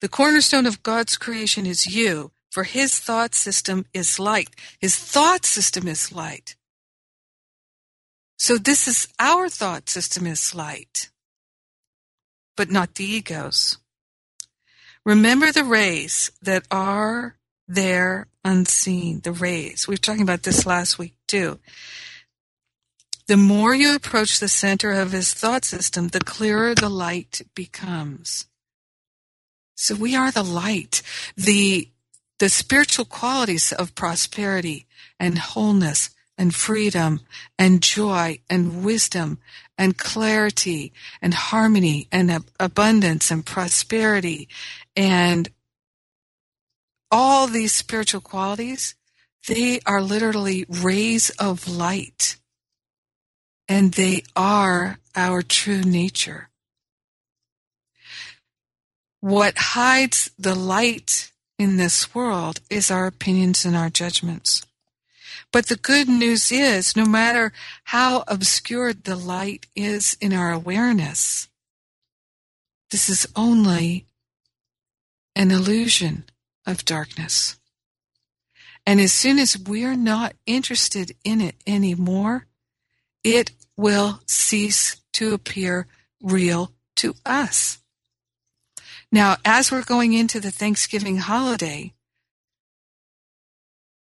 [0.00, 4.50] The cornerstone of God's creation is you, for his thought system is light.
[4.80, 6.55] His thought system is light.
[8.36, 11.10] So this is our thought system is light,
[12.56, 13.78] but not the ego's.
[15.04, 17.36] Remember the rays that are
[17.68, 19.88] there unseen, the rays.
[19.88, 21.58] We were talking about this last week too.
[23.26, 28.46] The more you approach the center of his thought system, the clearer the light becomes.
[29.74, 31.02] So we are the light,
[31.36, 31.90] the,
[32.38, 34.86] the spiritual qualities of prosperity
[35.18, 37.20] and wholeness and freedom
[37.58, 39.38] and joy and wisdom
[39.78, 44.48] and clarity and harmony and ab- abundance and prosperity
[44.94, 45.48] and
[47.10, 48.94] all these spiritual qualities,
[49.46, 52.36] they are literally rays of light
[53.68, 56.48] and they are our true nature.
[59.20, 64.64] What hides the light in this world is our opinions and our judgments.
[65.56, 67.50] But the good news is, no matter
[67.84, 71.48] how obscured the light is in our awareness,
[72.90, 74.04] this is only
[75.34, 76.24] an illusion
[76.66, 77.56] of darkness.
[78.84, 82.48] And as soon as we're not interested in it anymore,
[83.24, 85.86] it will cease to appear
[86.20, 87.78] real to us.
[89.10, 91.94] Now, as we're going into the Thanksgiving holiday,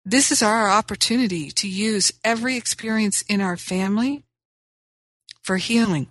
[0.03, 4.23] this is our opportunity to use every experience in our family
[5.41, 6.07] for healing.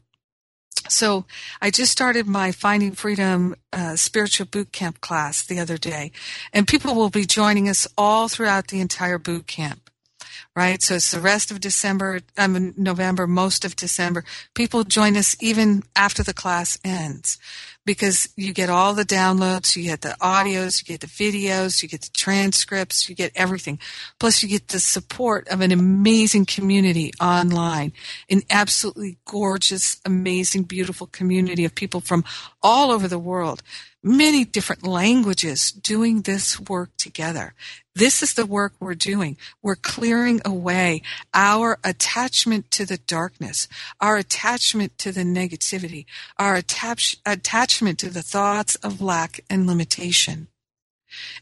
[0.89, 1.25] So
[1.61, 6.11] I just started my Finding Freedom uh, spiritual boot camp class the other day,
[6.53, 9.90] and people will be joining us all throughout the entire boot camp.
[10.55, 10.83] Right?
[10.83, 14.25] So it's the rest of December, um, November, most of December.
[14.55, 17.39] People join us even after the class ends
[17.87, 21.89] because you get all the downloads, you get the audios, you get the videos, you
[21.89, 23.79] get the transcripts, you get everything.
[24.19, 27.93] Plus you get the support of an amazing community online,
[28.29, 32.25] an absolutely gorgeous, amazing, beautiful community of people from
[32.63, 33.63] all over the world
[34.03, 37.55] many different languages doing this work together.
[37.95, 39.37] This is the work we're doing.
[39.63, 41.03] We're clearing away
[41.35, 43.69] our attachment to the darkness,
[44.01, 46.07] our attachment to the negativity,
[46.39, 50.49] our attach- attachment to the thoughts of lack and limitation.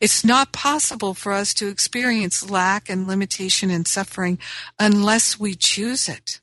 [0.01, 4.39] It's not possible for us to experience lack and limitation and suffering
[4.79, 6.41] unless we choose it.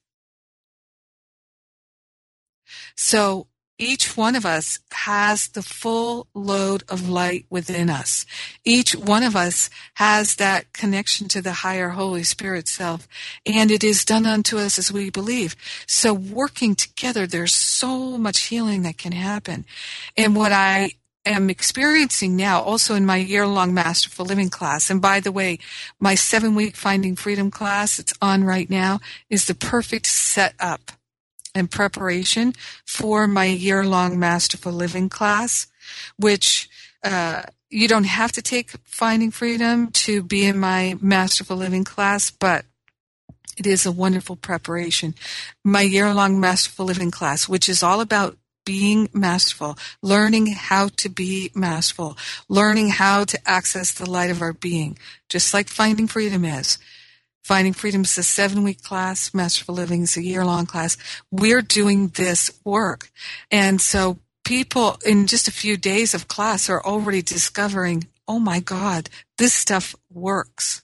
[2.96, 3.48] So
[3.78, 8.26] each one of us has the full load of light within us.
[8.64, 13.08] Each one of us has that connection to the higher Holy Spirit self,
[13.46, 15.56] and it is done unto us as we believe.
[15.88, 19.66] So working together, there's so much healing that can happen.
[20.16, 20.92] And what I
[21.26, 25.58] am experiencing now also in my year long masterful living class and by the way
[26.00, 30.92] my seven week finding freedom class it's on right now is the perfect setup
[31.56, 32.54] and preparation
[32.86, 35.68] for my year long Masterful Living class,
[36.18, 36.70] which
[37.04, 42.30] uh, you don't have to take Finding Freedom to be in my Masterful Living class,
[42.30, 42.66] but
[43.58, 45.16] it is a wonderful preparation.
[45.64, 51.08] My year long Masterful Living class, which is all about being masterful, learning how to
[51.08, 52.18] be masterful,
[52.50, 54.98] learning how to access the light of our being,
[55.30, 56.80] just like Finding Freedom is.
[57.46, 59.32] Finding Freedom is a seven week class.
[59.32, 60.98] Masterful Living is a year long class.
[61.30, 63.12] We're doing this work.
[63.52, 68.62] And so people in just a few days of class are already discovering, oh my
[68.62, 70.82] God, this stuff works.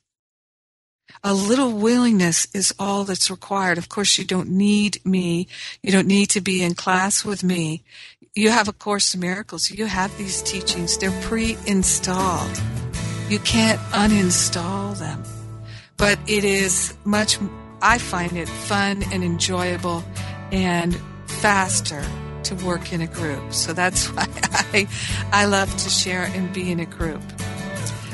[1.24, 3.80] A little willingness is all that's required.
[3.80, 5.48] Of course, you don't need me.
[5.82, 7.82] You don't need to be in class with me.
[8.36, 9.72] You have a Course in Miracles.
[9.72, 10.96] You have these teachings.
[11.00, 12.62] They're pre-installed.
[13.30, 15.24] You can't uninstall them
[16.02, 17.38] but it is much,
[17.80, 20.04] I find it fun and enjoyable
[20.52, 22.04] and faster
[22.46, 23.54] to work in a group.
[23.54, 24.28] So that's why
[24.74, 24.88] I,
[25.32, 27.22] I love to share and be in a group.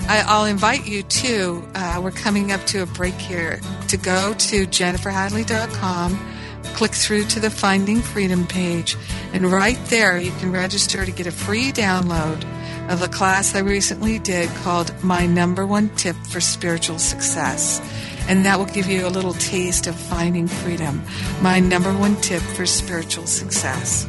[0.09, 4.33] I, will invite you to, uh, we're coming up to a break here, to go
[4.33, 6.36] to jenniferhadley.com,
[6.77, 8.95] click through to the Finding Freedom page,
[9.33, 12.45] and right there you can register to get a free download
[12.87, 17.81] of a class I recently did called My Number One Tip for Spiritual Success.
[18.29, 21.01] And that will give you a little taste of finding freedom.
[21.41, 24.05] My number one tip for spiritual success.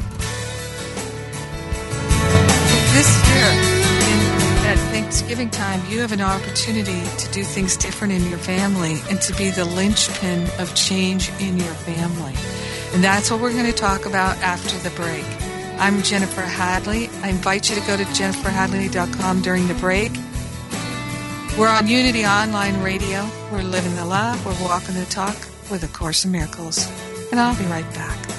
[5.09, 9.35] Thanksgiving time, you have an opportunity to do things different in your family and to
[9.37, 12.35] be the linchpin of change in your family.
[12.93, 15.25] And that's what we're going to talk about after the break.
[15.81, 17.09] I'm Jennifer Hadley.
[17.23, 20.13] I invite you to go to jenniferhadley.com during the break.
[21.59, 23.27] We're on Unity Online Radio.
[23.51, 24.45] We're living the love.
[24.45, 25.39] We're walking the talk
[25.71, 26.87] with A Course in Miracles.
[27.31, 28.38] And I'll be right back.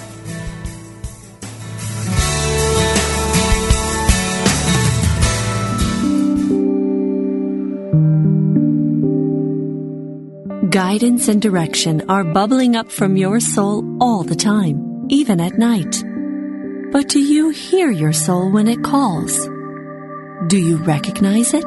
[10.69, 16.03] Guidance and direction are bubbling up from your soul all the time, even at night.
[16.91, 19.47] But do you hear your soul when it calls?
[20.45, 21.65] Do you recognize it?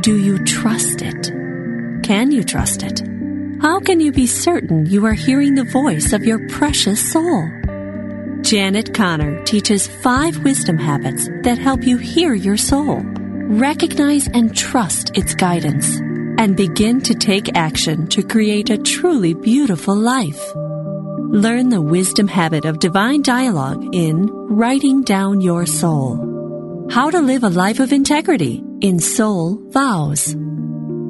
[0.00, 1.32] Do you trust it?
[2.04, 3.02] Can you trust it?
[3.60, 7.50] How can you be certain you are hearing the voice of your precious soul?
[8.42, 15.16] Janet Conner teaches five wisdom habits that help you hear your soul, recognize and trust
[15.16, 16.00] its guidance,
[16.38, 20.54] and begin to take action to create a truly beautiful life.
[20.54, 26.88] Learn the wisdom habit of divine dialogue in Writing Down Your Soul.
[26.90, 30.32] How to live a life of integrity in Soul Vows.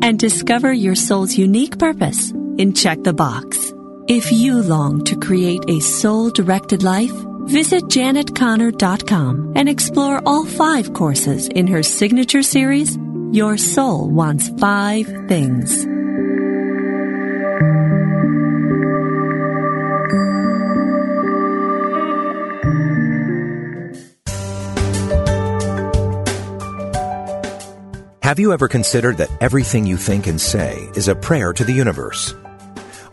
[0.03, 3.73] And discover your soul's unique purpose in Check the Box.
[4.09, 7.13] If you long to create a soul directed life,
[7.47, 12.97] visit janetconner.com and explore all five courses in her signature series,
[13.33, 15.85] Your Soul Wants Five Things.
[28.23, 31.73] Have you ever considered that everything you think and say is a prayer to the
[31.73, 32.35] universe?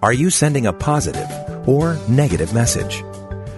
[0.02, 1.30] Are you sending a positive
[1.68, 3.04] or negative message?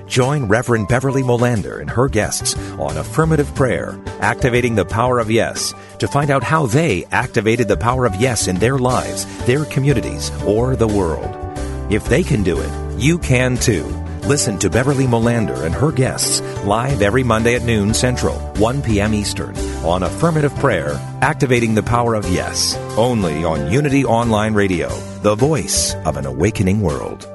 [0.07, 5.73] Join Reverend Beverly Molander and her guests on Affirmative Prayer, Activating the Power of Yes,
[5.99, 10.31] to find out how they activated the power of yes in their lives, their communities,
[10.45, 11.35] or the world.
[11.91, 13.83] If they can do it, you can too.
[14.23, 19.13] Listen to Beverly Molander and her guests live every Monday at noon Central, 1 p.m.
[19.13, 24.89] Eastern on Affirmative Prayer, Activating the Power of Yes, only on Unity Online Radio,
[25.21, 27.34] the voice of an awakening world.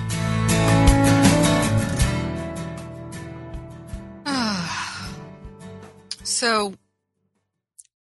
[6.41, 6.73] So,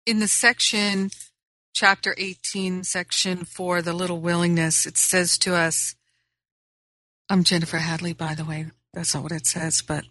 [0.07, 1.11] in the section,
[1.75, 5.97] chapter 18, section 4, the little willingness, it says to us,
[7.29, 8.67] I'm Jennifer Hadley, by the way.
[8.95, 10.05] That's not what it says, but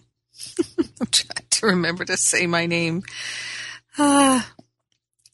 [1.00, 3.04] I'm trying to remember to say my name.
[3.98, 4.42] Uh,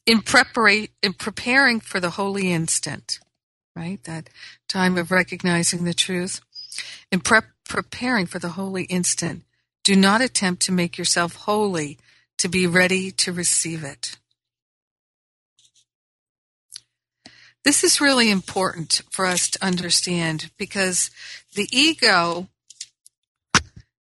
[0.06, 3.18] in preparation, in preparing for the holy instant,
[3.76, 4.04] right?
[4.04, 4.30] That
[4.70, 6.40] time of recognizing the truth.
[7.12, 9.42] In prep, preparing for the holy instant,
[9.84, 11.98] do not attempt to make yourself holy
[12.38, 14.18] to be ready to receive it.
[17.66, 21.10] This is really important for us to understand because
[21.56, 22.48] the ego,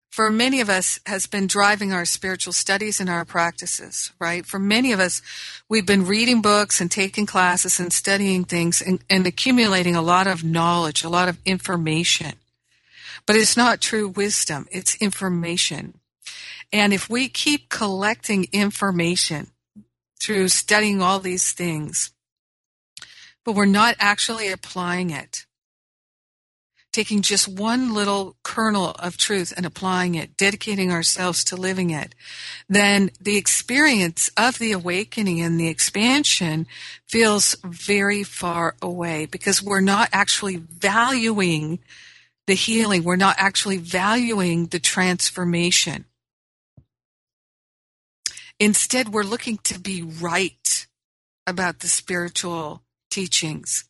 [0.09, 4.47] for many of us, has been driving our spiritual studies and our practices, right?
[4.47, 5.21] For many of us,
[5.69, 10.29] we've been reading books and taking classes and studying things and, and accumulating a lot
[10.29, 12.35] of knowledge, a lot of information.
[13.27, 15.95] But it's not true wisdom, it's information.
[16.73, 19.49] And if we keep collecting information
[20.21, 22.13] through studying all these things,
[23.45, 25.47] but we're not actually applying it,
[26.93, 32.15] taking just one little kernel of truth and applying it, dedicating ourselves to living it,
[32.69, 36.67] then the experience of the awakening and the expansion
[37.07, 41.79] feels very far away because we're not actually valuing
[42.47, 43.05] the healing.
[43.05, 46.05] We're not actually valuing the transformation.
[48.61, 50.87] Instead, we're looking to be right
[51.47, 53.89] about the spiritual teachings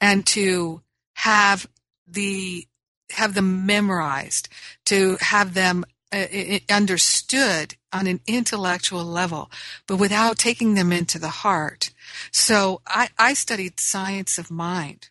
[0.00, 0.82] and to
[1.14, 1.66] have
[2.06, 2.66] the
[3.12, 4.48] have them memorized,
[4.84, 6.26] to have them uh,
[6.70, 9.50] understood on an intellectual level,
[9.88, 11.90] but without taking them into the heart.
[12.32, 15.10] So I, I studied science of mind.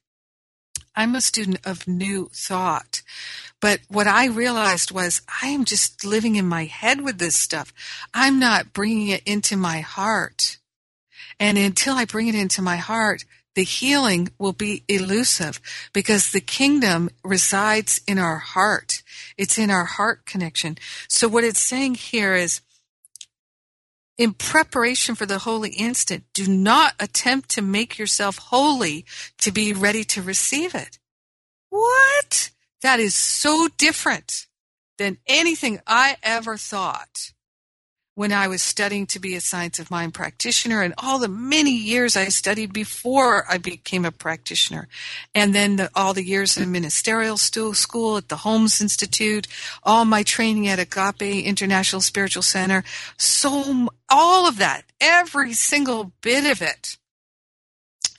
[0.96, 3.02] I'm a student of new thought.
[3.62, 7.74] But what I realized was I am just living in my head with this stuff.
[8.14, 10.58] I'm not bringing it into my heart.
[11.40, 15.60] And until I bring it into my heart, the healing will be elusive
[15.92, 19.04] because the kingdom resides in our heart.
[19.38, 20.78] It's in our heart connection.
[21.08, 22.62] So what it's saying here is,
[24.18, 29.06] in preparation for the holy instant, do not attempt to make yourself holy
[29.40, 31.00] to be ready to receive it.
[31.70, 32.52] What?
[32.82, 34.48] That is so different
[34.98, 37.32] than anything I ever thought
[38.20, 41.72] when I was studying to be a science of mind practitioner and all the many
[41.72, 44.90] years I studied before I became a practitioner.
[45.34, 49.48] And then the, all the years in ministerial school at the Holmes Institute,
[49.84, 52.84] all my training at Agape International Spiritual Center.
[53.16, 56.98] So all of that, every single bit of it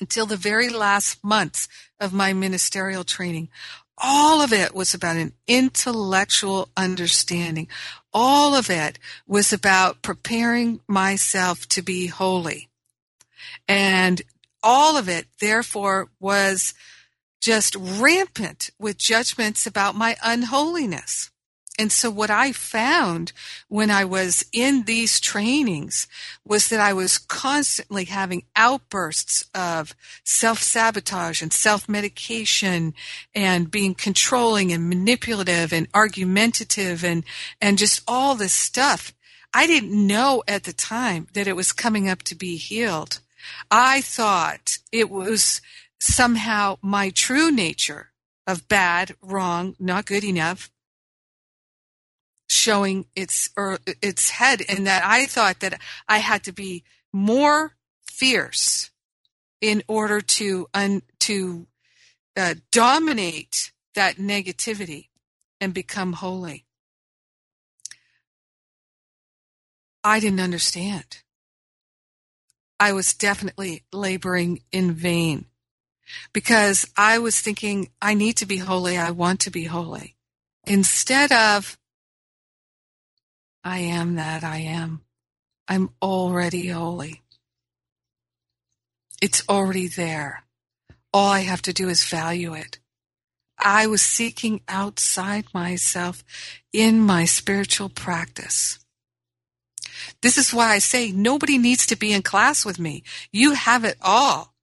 [0.01, 1.69] until the very last months
[2.01, 3.51] of my ministerial training
[4.01, 7.69] all of it was about an intellectual understanding.
[8.13, 12.69] All of it was about preparing myself to be holy.
[13.69, 14.23] And
[14.63, 16.75] all of it, therefore, was
[17.41, 21.30] just rampant with judgments about my unholiness.
[21.81, 23.33] And so what I found
[23.69, 26.07] when I was in these trainings
[26.45, 32.93] was that I was constantly having outbursts of self-sabotage and self-medication
[33.35, 37.25] and being controlling and manipulative and argumentative and,
[37.63, 39.15] and just all this stuff.
[39.55, 43.21] I didn't know at the time that it was coming up to be healed.
[43.71, 45.63] I thought it was
[45.99, 48.11] somehow my true nature
[48.47, 50.71] of bad, wrong, not good enough,
[52.61, 57.75] showing its or its head and that I thought that I had to be more
[58.05, 58.91] fierce
[59.61, 61.67] in order to un, to
[62.37, 65.09] uh, dominate that negativity
[65.61, 66.67] and become holy.
[70.05, 71.23] I didn't understand.
[72.79, 75.47] I was definitely laboring in vain
[76.33, 78.97] because I was thinking, I need to be holy.
[78.97, 80.17] I want to be holy.
[80.67, 81.79] Instead of,
[83.63, 85.03] I am that I am.
[85.69, 87.23] I'm already holy.
[89.21, 90.45] It's already there.
[91.13, 92.79] All I have to do is value it.
[93.59, 96.25] I was seeking outside myself
[96.73, 98.79] in my spiritual practice.
[100.23, 103.03] This is why I say nobody needs to be in class with me.
[103.33, 104.55] You have it all.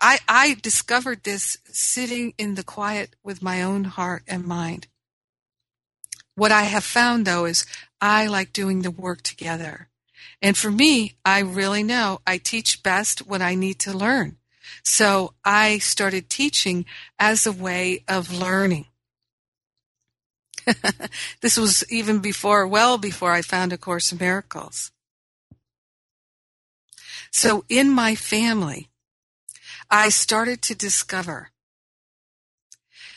[0.00, 4.86] I, I discovered this sitting in the quiet with my own heart and mind.
[6.36, 7.66] What I have found though is
[8.00, 9.88] I like doing the work together.
[10.42, 14.36] And for me, I really know I teach best when I need to learn.
[14.82, 16.84] So I started teaching
[17.18, 18.86] as a way of learning.
[21.40, 24.90] this was even before, well before I found A Course in Miracles.
[27.30, 28.88] So in my family,
[29.90, 31.50] I started to discover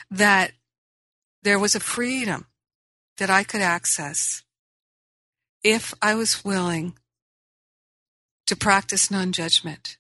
[0.10, 0.52] that
[1.44, 2.48] there was a freedom
[3.18, 4.44] that I could access
[5.64, 6.94] if I was willing
[8.46, 9.98] to practice non judgment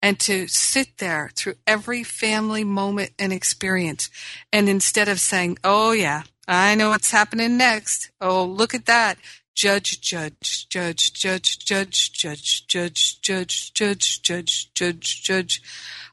[0.00, 4.10] and to sit there through every family moment and experience.
[4.52, 8.10] And instead of saying, Oh, yeah, I know what's happening next.
[8.20, 9.18] Oh, look at that.
[9.54, 15.62] Judge, judge, judge, judge, judge, judge, judge, judge, judge, judge, judge, judge.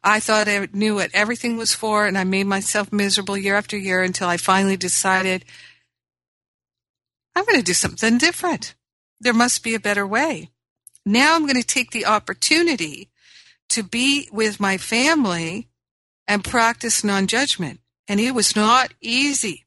[0.03, 3.77] I thought I knew what everything was for, and I made myself miserable year after
[3.77, 5.45] year until I finally decided
[7.35, 8.75] I'm going to do something different.
[9.19, 10.51] There must be a better way.
[11.05, 13.09] Now I'm going to take the opportunity
[13.69, 15.69] to be with my family
[16.27, 17.79] and practice non judgment.
[18.07, 19.65] And it was not easy.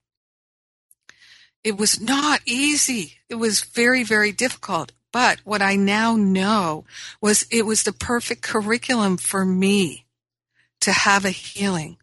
[1.65, 3.19] It was not easy.
[3.29, 4.93] It was very, very difficult.
[5.13, 6.85] But what I now know
[7.21, 10.07] was it was the perfect curriculum for me
[10.81, 11.99] to have a healing.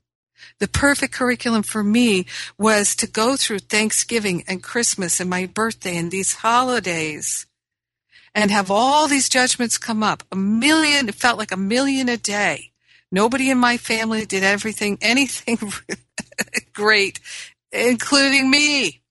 [0.59, 2.25] The perfect curriculum for me
[2.57, 7.45] was to go through Thanksgiving and Christmas and my birthday and these holidays
[8.35, 10.23] and have all these judgments come up.
[10.31, 12.71] A million, it felt like a million a day.
[13.11, 15.57] Nobody in my family did everything, anything
[16.73, 17.19] great,
[17.71, 19.01] including me.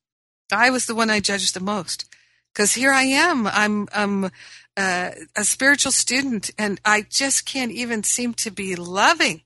[0.52, 2.04] I was the one I judged the most.
[2.52, 3.46] Because here I am.
[3.46, 4.30] I'm, I'm
[4.76, 9.42] uh, a spiritual student, and I just can't even seem to be loving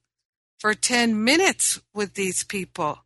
[0.63, 3.01] for 10 minutes with these people.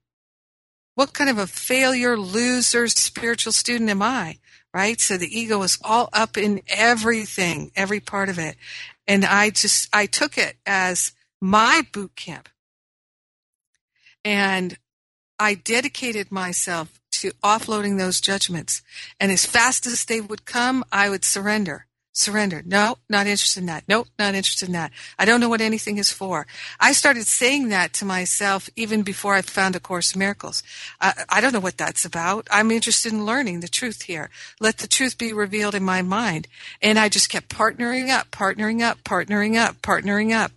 [0.95, 4.37] What kind of a failure, loser, spiritual student am I?
[4.75, 5.01] Right?
[5.01, 8.57] So the ego is all up in everything, every part of it.
[9.09, 12.51] And I just, I took it as my boot camp.
[14.23, 14.77] And
[15.39, 18.83] I dedicated myself to offloading those judgments.
[19.19, 21.87] And as fast as they would come, I would surrender.
[22.19, 22.63] Surrender.
[22.65, 23.85] No, not interested in that.
[23.87, 24.91] Nope, not interested in that.
[25.19, 26.47] I don't know what anything is for.
[26.81, 30.63] I started saying that to myself even before I found A Course in Miracles.
[30.99, 32.49] I, I don't know what that's about.
[32.51, 34.31] I'm interested in learning the truth here.
[34.61, 36.49] Let the truth be revealed in my mind.
[36.81, 40.53] And I just kept partnering up, partnering up, partnering up, partnering up.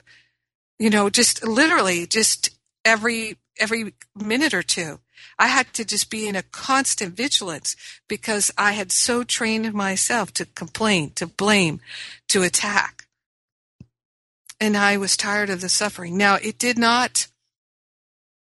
[0.80, 2.52] You know, just literally just
[2.86, 5.02] every, every minute or two.
[5.38, 7.76] I had to just be in a constant vigilance
[8.08, 11.80] because I had so trained myself to complain, to blame,
[12.30, 13.08] to attack.
[14.60, 16.18] And I was tired of the suffering.
[16.18, 17.28] Now, it did not,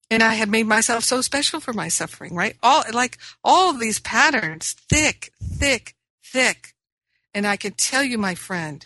[0.09, 2.55] and I had made myself so special for my suffering, right?
[2.63, 6.73] All, like all of these patterns, thick, thick, thick.
[7.33, 8.85] And I can tell you, my friend,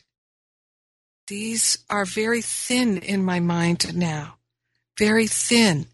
[1.27, 4.35] these are very thin in my mind now.
[4.97, 5.87] Very thin.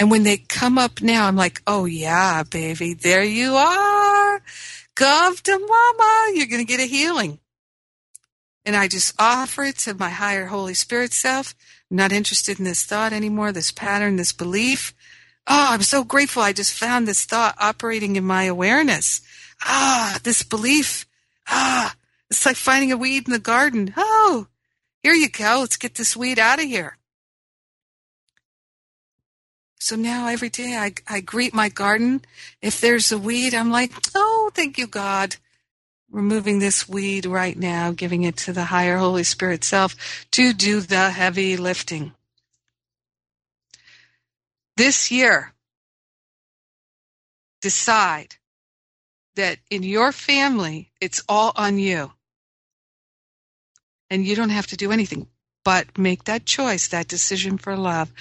[0.00, 4.42] And when they come up now, I'm like, oh yeah, baby, there you are.
[4.94, 6.32] Come to mama.
[6.32, 7.38] You're going to get a healing.
[8.64, 11.54] And I just offer it to my higher Holy Spirit self.
[11.90, 14.94] I'm not interested in this thought anymore, this pattern, this belief.
[15.46, 16.42] Oh, I'm so grateful.
[16.42, 19.20] I just found this thought operating in my awareness.
[19.62, 21.06] Ah, this belief.
[21.46, 21.94] Ah,
[22.30, 23.92] it's like finding a weed in the garden.
[23.98, 24.46] Oh,
[25.02, 25.58] here you go.
[25.60, 26.96] Let's get this weed out of here.
[29.80, 32.20] So now every day I, I greet my garden.
[32.60, 35.36] If there's a weed, I'm like, oh, thank you, God.
[36.10, 40.80] Removing this weed right now, giving it to the higher Holy Spirit self to do
[40.80, 42.12] the heavy lifting.
[44.76, 45.54] This year,
[47.62, 48.36] decide
[49.36, 52.12] that in your family, it's all on you.
[54.10, 55.26] And you don't have to do anything
[55.64, 58.12] but make that choice, that decision for love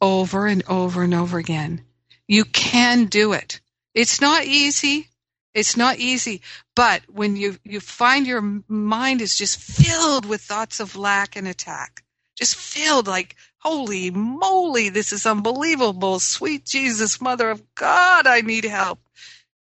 [0.00, 1.82] over and over and over again.
[2.26, 3.60] You can do it.
[3.94, 5.08] It's not easy.
[5.52, 6.42] It's not easy,
[6.76, 11.48] but when you, you find your mind is just filled with thoughts of lack and
[11.48, 12.04] attack,
[12.36, 16.20] just filled like, holy moly, this is unbelievable.
[16.20, 19.00] Sweet Jesus, Mother of God, I need help.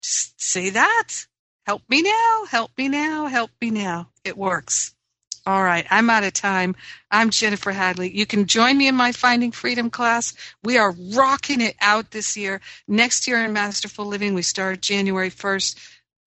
[0.02, 1.28] Just say that.
[1.68, 4.10] Help me now, help me now, help me now.
[4.24, 4.96] It works.
[5.48, 6.76] All right, I'm out of time.
[7.10, 8.14] I'm Jennifer Hadley.
[8.14, 10.34] You can join me in my Finding Freedom class.
[10.62, 12.60] We are rocking it out this year.
[12.86, 15.78] Next year in Masterful Living, we start January 1st.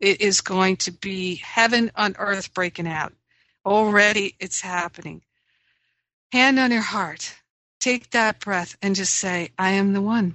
[0.01, 3.13] It is going to be heaven on earth breaking out.
[3.67, 5.21] Already it's happening.
[6.33, 7.35] Hand on your heart.
[7.79, 10.35] Take that breath and just say, I am the one.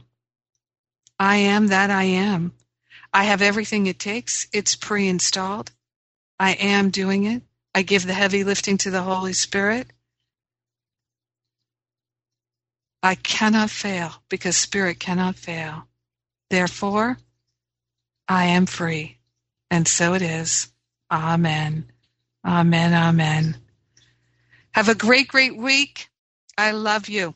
[1.19, 2.53] I am that I am.
[3.11, 4.47] I have everything it takes.
[4.53, 5.71] It's pre installed.
[6.39, 7.41] I am doing it.
[7.75, 9.89] I give the heavy lifting to the Holy Spirit.
[13.03, 15.87] I cannot fail because Spirit cannot fail.
[16.49, 17.17] Therefore,
[18.27, 19.17] I am free.
[19.71, 20.69] And so it is.
[21.11, 21.91] Amen.
[22.45, 22.93] Amen.
[22.93, 23.57] Amen.
[24.73, 26.09] Have a great, great week.
[26.57, 27.35] I love you.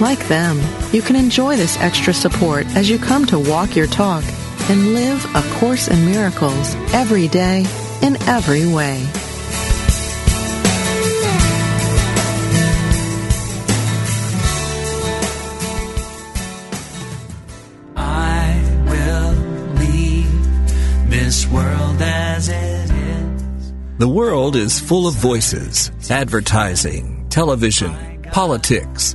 [0.00, 0.58] Like them,
[0.94, 4.24] you can enjoy this extra support as you come to walk your talk
[4.70, 7.66] and live A Course in Miracles every day
[8.00, 9.06] in every way.
[17.94, 19.34] I will
[19.74, 23.72] leave this world as it is.
[23.98, 29.14] The world is full of voices, advertising, television, politics,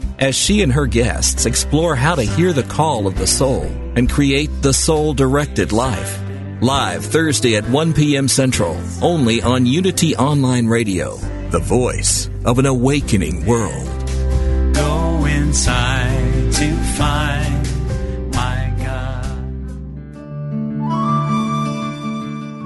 [0.21, 3.63] as she and her guests explore how to hear the call of the soul
[3.95, 6.21] and create the soul directed life.
[6.61, 8.27] Live Thursday at 1 p.m.
[8.27, 11.15] Central, only on Unity Online Radio,
[11.49, 13.87] the voice of an awakening world.
[14.75, 19.25] Go inside to find my God.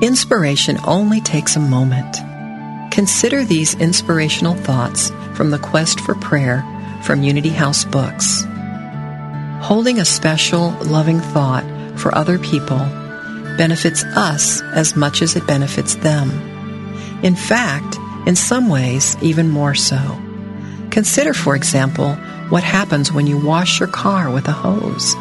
[0.03, 2.17] Inspiration only takes a moment.
[2.91, 6.65] Consider these inspirational thoughts from the Quest for Prayer
[7.05, 8.45] from Unity House Books.
[9.61, 11.63] Holding a special, loving thought
[11.95, 12.79] for other people
[13.57, 16.31] benefits us as much as it benefits them.
[17.23, 20.19] In fact, in some ways, even more so.
[20.89, 22.15] Consider, for example,
[22.49, 25.13] what happens when you wash your car with a hose.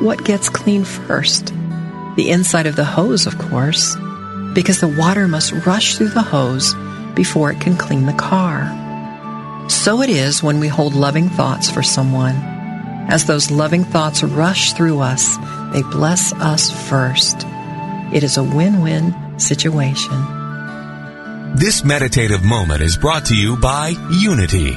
[0.00, 1.52] What gets clean first?
[2.16, 3.96] The inside of the hose, of course,
[4.54, 6.74] because the water must rush through the hose
[7.14, 8.85] before it can clean the car.
[9.68, 12.36] So it is when we hold loving thoughts for someone.
[13.08, 15.36] As those loving thoughts rush through us,
[15.72, 17.44] they bless us first.
[18.12, 20.16] It is a win-win situation.
[21.56, 24.76] This meditative moment is brought to you by Unity.